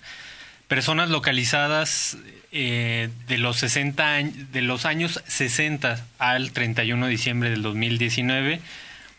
Personas 0.68 1.10
localizadas 1.10 2.18
eh, 2.52 3.10
de 3.28 3.38
los 3.38 3.58
60 3.58 4.12
años, 4.12 4.34
de 4.52 4.62
los 4.62 4.86
años 4.86 5.22
60 5.28 6.04
al 6.18 6.52
31 6.52 7.06
de 7.06 7.12
diciembre 7.12 7.52
del 7.52 7.62
2019. 7.62 8.60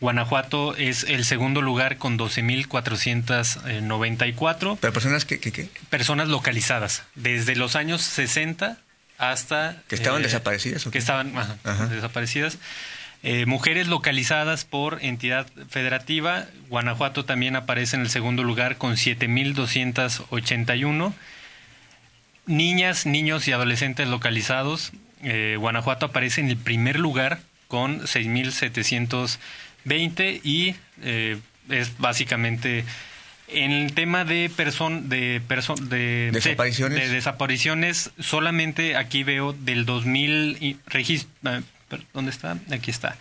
Guanajuato 0.01 0.75
es 0.75 1.03
el 1.03 1.23
segundo 1.25 1.61
lugar 1.61 1.97
con 1.97 2.17
12.494 2.17 4.77
Pero 4.81 4.93
personas 4.93 5.25
que, 5.25 5.39
que, 5.39 5.51
que, 5.51 5.69
personas 5.89 6.27
localizadas 6.27 7.03
desde 7.15 7.55
los 7.55 7.75
años 7.75 8.01
60 8.01 8.79
hasta 9.21 9.81
¿Que 9.87 9.95
estaban 9.95 10.21
desaparecidas 10.23 10.85
o 10.87 10.91
que 10.91 10.97
estaban 10.97 11.37
ajá, 11.37 11.55
Ajá. 11.63 11.87
desaparecidas. 11.87 12.57
Eh, 13.23 13.45
mujeres 13.45 13.87
localizadas 13.87 14.65
por 14.65 14.97
entidad 15.03 15.45
federativa. 15.69 16.47
Guanajuato 16.69 17.23
también 17.23 17.55
aparece 17.55 17.95
en 17.95 18.01
el 18.01 18.09
segundo 18.09 18.43
lugar 18.43 18.77
con 18.77 18.95
7.281 18.95 21.13
niñas 22.47 23.05
niños 23.05 23.47
y 23.47 23.51
adolescentes 23.51 24.07
localizados. 24.07 24.91
Eh, 25.21 25.55
Guanajuato 25.59 26.07
aparece 26.07 26.41
en 26.41 26.49
el 26.49 26.57
primer 26.57 26.97
lugar 26.99 27.41
con 27.67 28.01
6.720 28.01 30.41
y 30.43 30.75
eh, 31.03 31.37
es 31.69 31.95
básicamente 31.99 32.83
en 33.53 33.71
el 33.71 33.93
tema 33.93 34.25
de 34.25 34.49
person 34.55 35.09
de 35.09 35.41
perso- 35.47 35.75
de 35.75 36.29
Desapariciones. 36.33 36.99
de 36.99 37.09
desapariciones 37.09 38.11
solamente 38.19 38.95
aquí 38.95 39.23
veo 39.23 39.53
del 39.53 39.85
2000 39.85 40.57
y 40.61 40.77
regis- 40.87 41.27
eh, 41.45 41.61
¿dónde 42.13 42.31
está? 42.31 42.57
Aquí 42.71 42.91
está. 42.91 43.17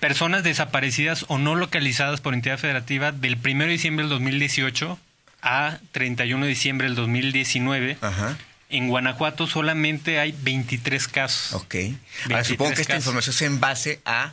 Personas 0.00 0.42
desaparecidas 0.42 1.24
o 1.28 1.38
no 1.38 1.54
localizadas 1.54 2.20
por 2.20 2.34
entidad 2.34 2.58
federativa 2.58 3.10
del 3.12 3.36
1 3.36 3.64
de 3.64 3.70
diciembre 3.70 4.04
del 4.04 4.10
2018 4.10 4.98
a 5.40 5.78
31 5.92 6.44
de 6.44 6.48
diciembre 6.50 6.86
del 6.88 6.94
2019. 6.96 7.96
Ajá. 8.02 8.36
En 8.70 8.88
Guanajuato 8.88 9.46
solamente 9.46 10.18
hay 10.18 10.34
23 10.42 11.08
casos. 11.08 11.52
Ok. 11.54 11.74
Ahora 11.74 11.92
23 12.42 12.46
supongo 12.48 12.74
que 12.74 12.80
esta 12.82 12.94
casos. 12.94 13.04
información 13.06 13.34
es 13.34 13.42
en 13.42 13.60
base 13.60 14.00
a 14.04 14.32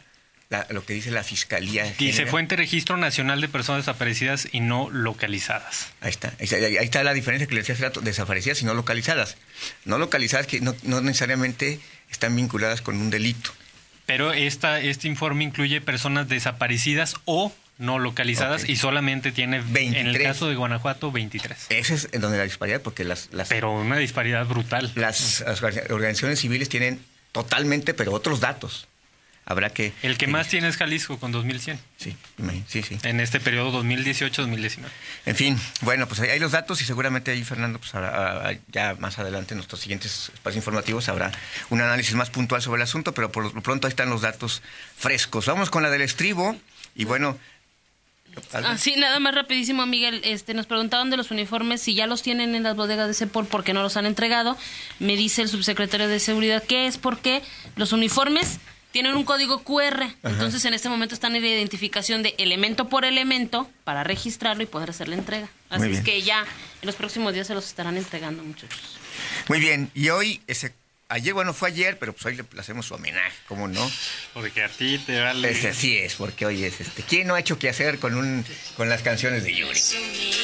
la- 0.51 0.67
lo 0.69 0.85
que 0.85 0.93
dice 0.93 1.09
la 1.09 1.23
Fiscalía. 1.23 1.85
Dice 1.97 2.11
General. 2.11 2.29
Fuente 2.29 2.55
Registro 2.57 2.97
Nacional 2.97 3.41
de 3.41 3.47
Personas 3.47 3.85
Desaparecidas 3.85 4.47
y 4.51 4.59
No 4.59 4.89
Localizadas. 4.91 5.87
Ahí 6.01 6.09
está. 6.11 6.27
Ahí 6.39 6.43
está, 6.45 6.57
ahí 6.57 6.75
está 6.79 7.03
la 7.03 7.13
diferencia 7.13 7.47
que 7.47 7.55
le 7.55 7.61
decía 7.61 7.73
hace 7.73 7.83
rato, 7.85 8.01
desaparecidas 8.01 8.61
y 8.61 8.65
no 8.65 8.73
localizadas. 8.75 9.37
No 9.85 9.97
localizadas 9.97 10.45
que 10.47 10.61
no, 10.61 10.75
no 10.83 11.01
necesariamente 11.01 11.79
están 12.11 12.35
vinculadas 12.35 12.81
con 12.81 12.97
un 12.97 13.09
delito. 13.09 13.51
Pero 14.05 14.33
esta, 14.33 14.79
este 14.81 15.07
informe 15.07 15.45
incluye 15.45 15.79
personas 15.79 16.27
desaparecidas 16.27 17.15
o 17.25 17.53
no 17.77 17.97
localizadas 17.97 18.67
y 18.69 18.75
solamente 18.75 19.31
tiene, 19.31 19.57
en 19.57 19.63
el 19.63 19.71
23. 19.73 20.23
caso 20.27 20.49
de 20.49 20.55
Guanajuato, 20.55 21.11
23. 21.11 21.57
Ese 21.69 21.95
es 21.95 22.09
donde 22.19 22.37
la 22.37 22.43
disparidad, 22.43 22.81
porque 22.81 23.03
las, 23.05 23.29
las, 23.31 23.47
Pero 23.47 23.71
una 23.71 23.97
disparidad 23.97 24.45
brutal. 24.45 24.91
las, 24.95 25.39
las 25.47 25.63
organizaciones 25.89 26.39
civiles 26.39 26.67
tienen 26.69 27.03
totalmente, 27.31 27.93
pero 27.93 28.11
otros 28.11 28.39
datos. 28.41 28.87
Habrá 29.51 29.69
que... 29.69 29.91
El 30.01 30.17
que 30.17 30.27
más 30.27 30.47
tiene 30.47 30.69
es 30.69 30.77
Jalisco 30.77 31.19
con 31.19 31.33
2100 31.33 31.77
Sí, 31.97 32.15
sí, 32.67 32.81
sí. 32.83 32.97
en 33.03 33.19
este 33.19 33.39
periodo 33.41 33.83
2018-2019. 33.83 34.79
En 35.25 35.35
fin, 35.35 35.59
bueno, 35.81 36.07
pues 36.07 36.21
ahí 36.21 36.29
hay 36.29 36.39
los 36.39 36.53
datos 36.53 36.81
y 36.81 36.85
seguramente 36.85 37.31
ahí, 37.31 37.43
Fernando, 37.43 37.77
pues 37.79 37.93
habrá, 37.93 38.49
ah, 38.49 38.53
ya 38.71 38.95
más 38.97 39.19
adelante 39.19 39.53
en 39.53 39.57
nuestros 39.57 39.81
siguientes 39.81 40.31
espacios 40.33 40.55
informativos 40.55 41.09
habrá 41.09 41.31
un 41.69 41.81
análisis 41.81 42.15
más 42.15 42.29
puntual 42.29 42.61
sobre 42.61 42.77
el 42.77 42.83
asunto, 42.83 43.13
pero 43.13 43.31
por 43.31 43.53
lo 43.53 43.61
pronto 43.61 43.87
ahí 43.87 43.89
están 43.89 44.09
los 44.09 44.21
datos 44.21 44.61
frescos. 44.95 45.45
Vamos 45.47 45.69
con 45.69 45.83
la 45.83 45.89
del 45.89 46.01
estribo 46.01 46.55
y 46.95 47.03
bueno... 47.05 47.37
¿algo? 48.53 48.69
Así, 48.69 48.95
nada 48.95 49.19
más 49.19 49.35
rapidísimo, 49.35 49.85
Miguel. 49.85 50.21
Este, 50.23 50.53
nos 50.53 50.65
preguntaban 50.65 51.09
de 51.09 51.17
los 51.17 51.31
uniformes 51.31 51.81
si 51.81 51.93
ya 51.95 52.07
los 52.07 52.21
tienen 52.21 52.55
en 52.55 52.63
las 52.63 52.77
bodegas 52.77 53.09
de 53.09 53.13
Cepol 53.13 53.45
porque 53.45 53.73
no 53.73 53.83
los 53.83 53.97
han 53.97 54.05
entregado. 54.05 54.57
Me 54.99 55.17
dice 55.17 55.41
el 55.41 55.49
subsecretario 55.49 56.07
de 56.07 56.21
Seguridad 56.21 56.63
que 56.63 56.87
es 56.87 56.97
porque 56.97 57.41
los 57.75 57.91
uniformes 57.91 58.61
tienen 58.91 59.15
un 59.15 59.23
código 59.23 59.63
QR. 59.63 60.03
Entonces, 60.23 60.63
en 60.65 60.73
este 60.73 60.89
momento 60.89 61.15
están 61.15 61.35
en 61.35 61.41
la 61.41 61.47
identificación 61.49 62.23
de 62.23 62.35
elemento 62.37 62.89
por 62.89 63.05
elemento 63.05 63.69
para 63.83 64.03
registrarlo 64.03 64.63
y 64.63 64.65
poder 64.65 64.89
hacer 64.91 65.07
la 65.07 65.15
entrega. 65.15 65.47
Así 65.69 65.89
es 65.91 66.01
que 66.01 66.21
ya 66.21 66.41
en 66.81 66.85
los 66.85 66.95
próximos 66.95 67.33
días 67.33 67.47
se 67.47 67.53
los 67.53 67.65
estarán 67.65 67.97
entregando, 67.97 68.43
muchachos. 68.43 68.79
Muy 69.47 69.59
bien, 69.59 69.89
y 69.93 70.09
hoy, 70.09 70.41
ese, 70.47 70.73
ayer, 71.09 71.33
bueno, 71.33 71.53
fue 71.53 71.69
ayer, 71.69 71.97
pero 71.99 72.13
pues 72.13 72.25
hoy 72.25 72.35
le, 72.37 72.45
hacemos 72.59 72.85
su 72.85 72.93
homenaje, 72.93 73.35
¿cómo 73.47 73.67
no? 73.67 73.89
Porque 74.33 74.63
a 74.63 74.69
ti 74.69 74.97
te 74.99 75.19
vale. 75.19 75.49
Así 75.69 75.97
es, 75.97 76.15
porque 76.15 76.45
hoy 76.45 76.63
es 76.63 76.79
este. 76.81 77.03
¿Quién 77.03 77.27
no 77.27 77.35
ha 77.35 77.39
hecho 77.39 77.59
qué 77.59 77.69
hacer 77.69 77.99
con 77.99 78.15
un 78.15 78.45
con 78.77 78.87
las 78.89 79.01
canciones 79.01 79.43
de 79.43 79.53
Yuri? 79.53 79.79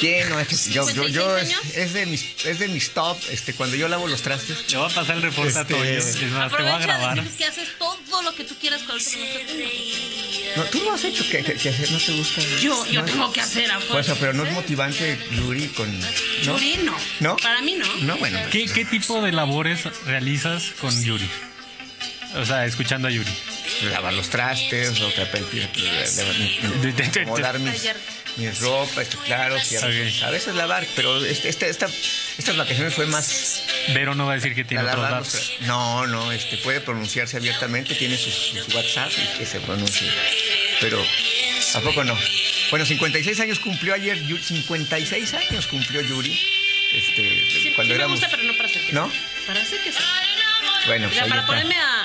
¿Quién 0.00 0.28
no 0.28 0.36
ha 0.38 0.42
hecho? 0.42 0.56
Yo, 0.70 0.88
yo, 0.90 1.08
yo 1.08 1.36
es, 1.38 1.48
56 1.48 1.76
es 1.76 1.92
de 1.94 2.06
mis 2.06 2.46
es 2.46 2.58
de 2.58 2.68
mis 2.68 2.90
top, 2.92 3.18
este, 3.30 3.54
cuando 3.54 3.76
yo 3.76 3.88
lavo 3.88 4.06
los 4.08 4.20
trastes. 4.22 4.70
Le 4.70 4.76
voy 4.78 4.90
a 4.90 4.94
pasar 4.94 5.16
el 5.16 5.22
reporte 5.22 5.56
a 5.58 5.62
Este- 5.62 5.74
Toyo. 5.74 5.84
Es 5.90 6.06
más, 6.06 6.16
te 6.16 6.26
voy 6.28 6.36
a 6.36 6.44
Aprovecha 6.44 6.78
grabar. 6.78 7.16
de 7.16 7.22
decir 7.22 7.38
que 7.38 7.44
haces 7.46 7.68
todo 7.78 7.96
lo 8.22 8.34
que 8.34 8.44
tú 8.44 8.54
quieras 8.60 8.82
con 8.82 8.96
el. 8.96 9.02
No, 10.56 10.64
tú 10.64 10.82
no 10.84 10.92
has 10.94 11.04
hecho 11.04 11.24
qué- 11.30 11.42
qué 11.42 11.68
hacer, 11.68 11.90
no 11.90 11.98
te 11.98 12.12
gusta. 12.12 12.40
Yo, 12.60 12.86
yo 12.86 13.00
No, 13.02 13.06
tengo 13.06 13.32
que 13.32 13.40
hacer 13.40 13.70
afuera. 13.70 13.92
Pues, 14.06 14.18
pero 14.18 14.32
no 14.32 14.44
es 14.44 14.52
motivante 14.52 15.18
Yuri 15.32 15.68
con. 15.68 16.00
¿no? 16.00 16.06
Yuri, 16.42 16.76
no. 16.84 16.96
¿No? 17.20 17.36
Para 17.36 17.60
mí 17.62 17.74
no. 17.76 17.86
No, 18.02 18.16
bueno. 18.16 18.38
¿Qué, 18.50 18.66
¿Qué 18.66 18.84
tipo 18.84 19.20
de 19.22 19.32
labores 19.32 19.80
realizas 20.06 20.64
con 20.80 21.02
Yuri? 21.04 21.28
O 22.36 22.44
sea, 22.44 22.64
escuchando 22.66 23.08
a 23.08 23.10
Yuri. 23.10 23.30
Lavar 23.90 24.12
los 24.14 24.28
trastes, 24.30 25.00
o 25.00 25.08
trapear 25.12 25.44
el 25.52 25.68
piso, 25.68 26.24
De- 26.82 26.92
de- 26.92 27.02
de- 27.02 27.20
acomodar 27.20 27.58
mis, 27.58 27.82
mis 28.36 28.58
ropas, 28.60 28.98
este, 28.98 29.16
claro, 29.26 29.56
sí, 29.60 29.76
a, 29.76 29.86
veces, 29.86 30.16
Ok. 30.18 30.22
a 30.24 30.30
veces 30.30 30.54
lavar, 30.54 30.86
pero 30.96 31.24
este, 31.24 31.48
este- 31.48 31.68
esta, 31.68 31.86
estas 32.38 32.56
vacaciones 32.56 32.94
fue 32.94 33.06
más 33.06 33.62
Vero 33.94 34.14
no 34.14 34.26
va 34.26 34.32
a 34.32 34.34
decir 34.36 34.54
que 34.54 34.64
tiene 34.64 34.84
otros 34.84 35.02
datos. 35.10 35.52
No, 35.60 36.06
no, 36.06 36.30
este 36.32 36.58
puede 36.58 36.80
pronunciarse 36.80 37.36
abiertamente, 37.38 37.94
tiene 37.94 38.16
sus, 38.18 38.34
sus 38.34 38.74
WhatsApp 38.74 39.10
y 39.12 39.38
que 39.38 39.46
se 39.46 39.60
pronuncie. 39.60 40.10
Pero, 40.80 41.02
¿a 41.74 41.80
poco 41.80 42.04
no? 42.04 42.16
Bueno, 42.70 42.84
56 42.84 43.40
años 43.40 43.58
cumplió 43.60 43.94
ayer, 43.94 44.18
Yu- 44.26 44.38
56 44.42 45.32
años 45.34 45.66
cumplió 45.68 46.02
Yuri. 46.02 46.38
Este, 46.92 47.22
Sí, 47.62 47.72
cuando 47.74 47.82
sí 47.82 47.88
me 47.88 47.94
éramos. 47.94 48.20
gusta, 48.20 48.28
pero 48.34 48.42
no 48.44 48.56
para 48.56 48.68
hacer 48.68 48.82
que 48.84 48.92
¿No? 48.92 49.12
Para 49.46 49.60
hacer 49.62 49.78
que 49.82 49.92
sí. 49.92 49.98
Bueno, 50.86 51.08
pues 51.08 51.18
para 51.20 51.34
está. 51.40 51.46
ponerme 51.46 51.74
a 51.74 51.97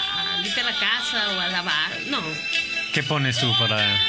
limpiar 0.43 0.65
la 0.65 0.79
casa 0.79 1.29
o 1.31 1.39
a 1.39 1.47
lavar, 1.47 1.91
no. 2.07 2.21
¿Qué 2.93 3.03
pones 3.03 3.37
tú 3.37 3.51
para.? 3.57 3.99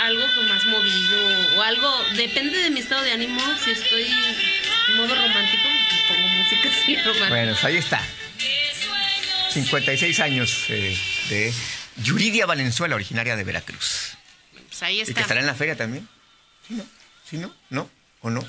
Algo 0.00 0.26
más 0.48 0.64
movido 0.66 1.56
o 1.56 1.62
algo, 1.62 2.04
depende 2.14 2.58
de 2.58 2.70
mi 2.70 2.80
estado 2.80 3.02
de 3.02 3.12
ánimo. 3.12 3.40
Si 3.62 3.70
estoy 3.72 4.04
en 4.04 4.96
modo 4.96 5.14
romántico, 5.14 5.68
pues 5.88 6.00
pongo 6.08 6.28
música 6.28 6.68
así 6.82 6.96
romántica. 6.96 7.28
Bueno, 7.28 7.52
pues 7.52 7.64
ahí 7.64 7.76
está. 7.76 8.00
56 9.50 10.20
años 10.20 10.64
eh, 10.68 10.98
de 11.30 11.52
Yuridia 12.02 12.46
Valenzuela, 12.46 12.94
originaria 12.94 13.36
de 13.36 13.44
Veracruz. 13.44 14.16
Pues 14.68 14.82
ahí 14.82 15.00
¿Y 15.00 15.04
que 15.04 15.10
está. 15.10 15.20
estará 15.22 15.40
en 15.40 15.46
la 15.46 15.54
feria 15.54 15.76
también? 15.76 16.06
¿Sí, 16.68 16.74
no? 16.74 16.84
¿Sí, 17.28 17.38
no? 17.38 17.54
¿No? 17.70 17.90
¿O 18.20 18.30
no? 18.30 18.46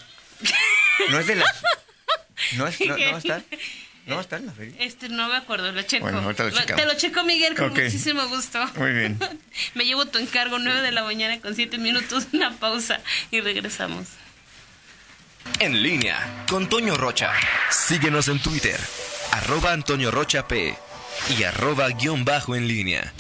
¿No 1.09 1.19
es 1.19 1.27
de 1.27 1.35
las...? 1.35 1.49
¿No, 2.53 2.67
es, 2.67 2.79
no, 2.81 2.97
no 2.97 3.05
va 3.11 3.15
a 3.15 3.17
estar? 3.19 3.43
¿No 4.07 4.21
estar 4.21 4.39
en 4.39 4.45
la 4.45 4.53
feria? 4.53 4.73
Este, 4.79 5.09
no 5.09 5.27
me 5.27 5.35
acuerdo, 5.35 5.71
lo 5.71 5.81
checo. 5.81 6.03
Bueno, 6.03 6.19
ahorita 6.19 6.45
lo 6.45 6.51
checamos. 6.51 6.81
te 6.81 6.85
lo 6.85 6.93
checo, 6.97 7.23
Miguel, 7.23 7.55
con 7.55 7.69
muchísimo 7.69 8.25
gusto. 8.27 8.65
Muy 8.75 8.93
bien. 8.93 9.19
Me 9.75 9.85
llevo 9.85 10.05
tu 10.05 10.17
encargo, 10.17 10.59
9 10.59 10.81
de 10.81 10.91
la 10.91 11.03
mañana 11.03 11.39
con 11.41 11.55
7 11.55 11.77
minutos, 11.77 12.27
una 12.33 12.51
pausa 12.57 13.01
y 13.31 13.41
regresamos. 13.41 14.07
En 15.59 15.81
línea 15.81 16.45
con 16.49 16.67
Toño 16.69 16.95
Rocha. 16.95 17.31
Síguenos 17.69 18.27
en 18.27 18.39
Twitter, 18.39 18.79
arroba 19.31 19.73
Antonio 19.73 20.11
Rocha 20.11 20.47
P 20.47 20.75
y 21.37 21.43
arroba 21.43 21.89
guion 21.89 22.25
bajo 22.25 22.55
en 22.55 22.67
línea. 22.67 23.13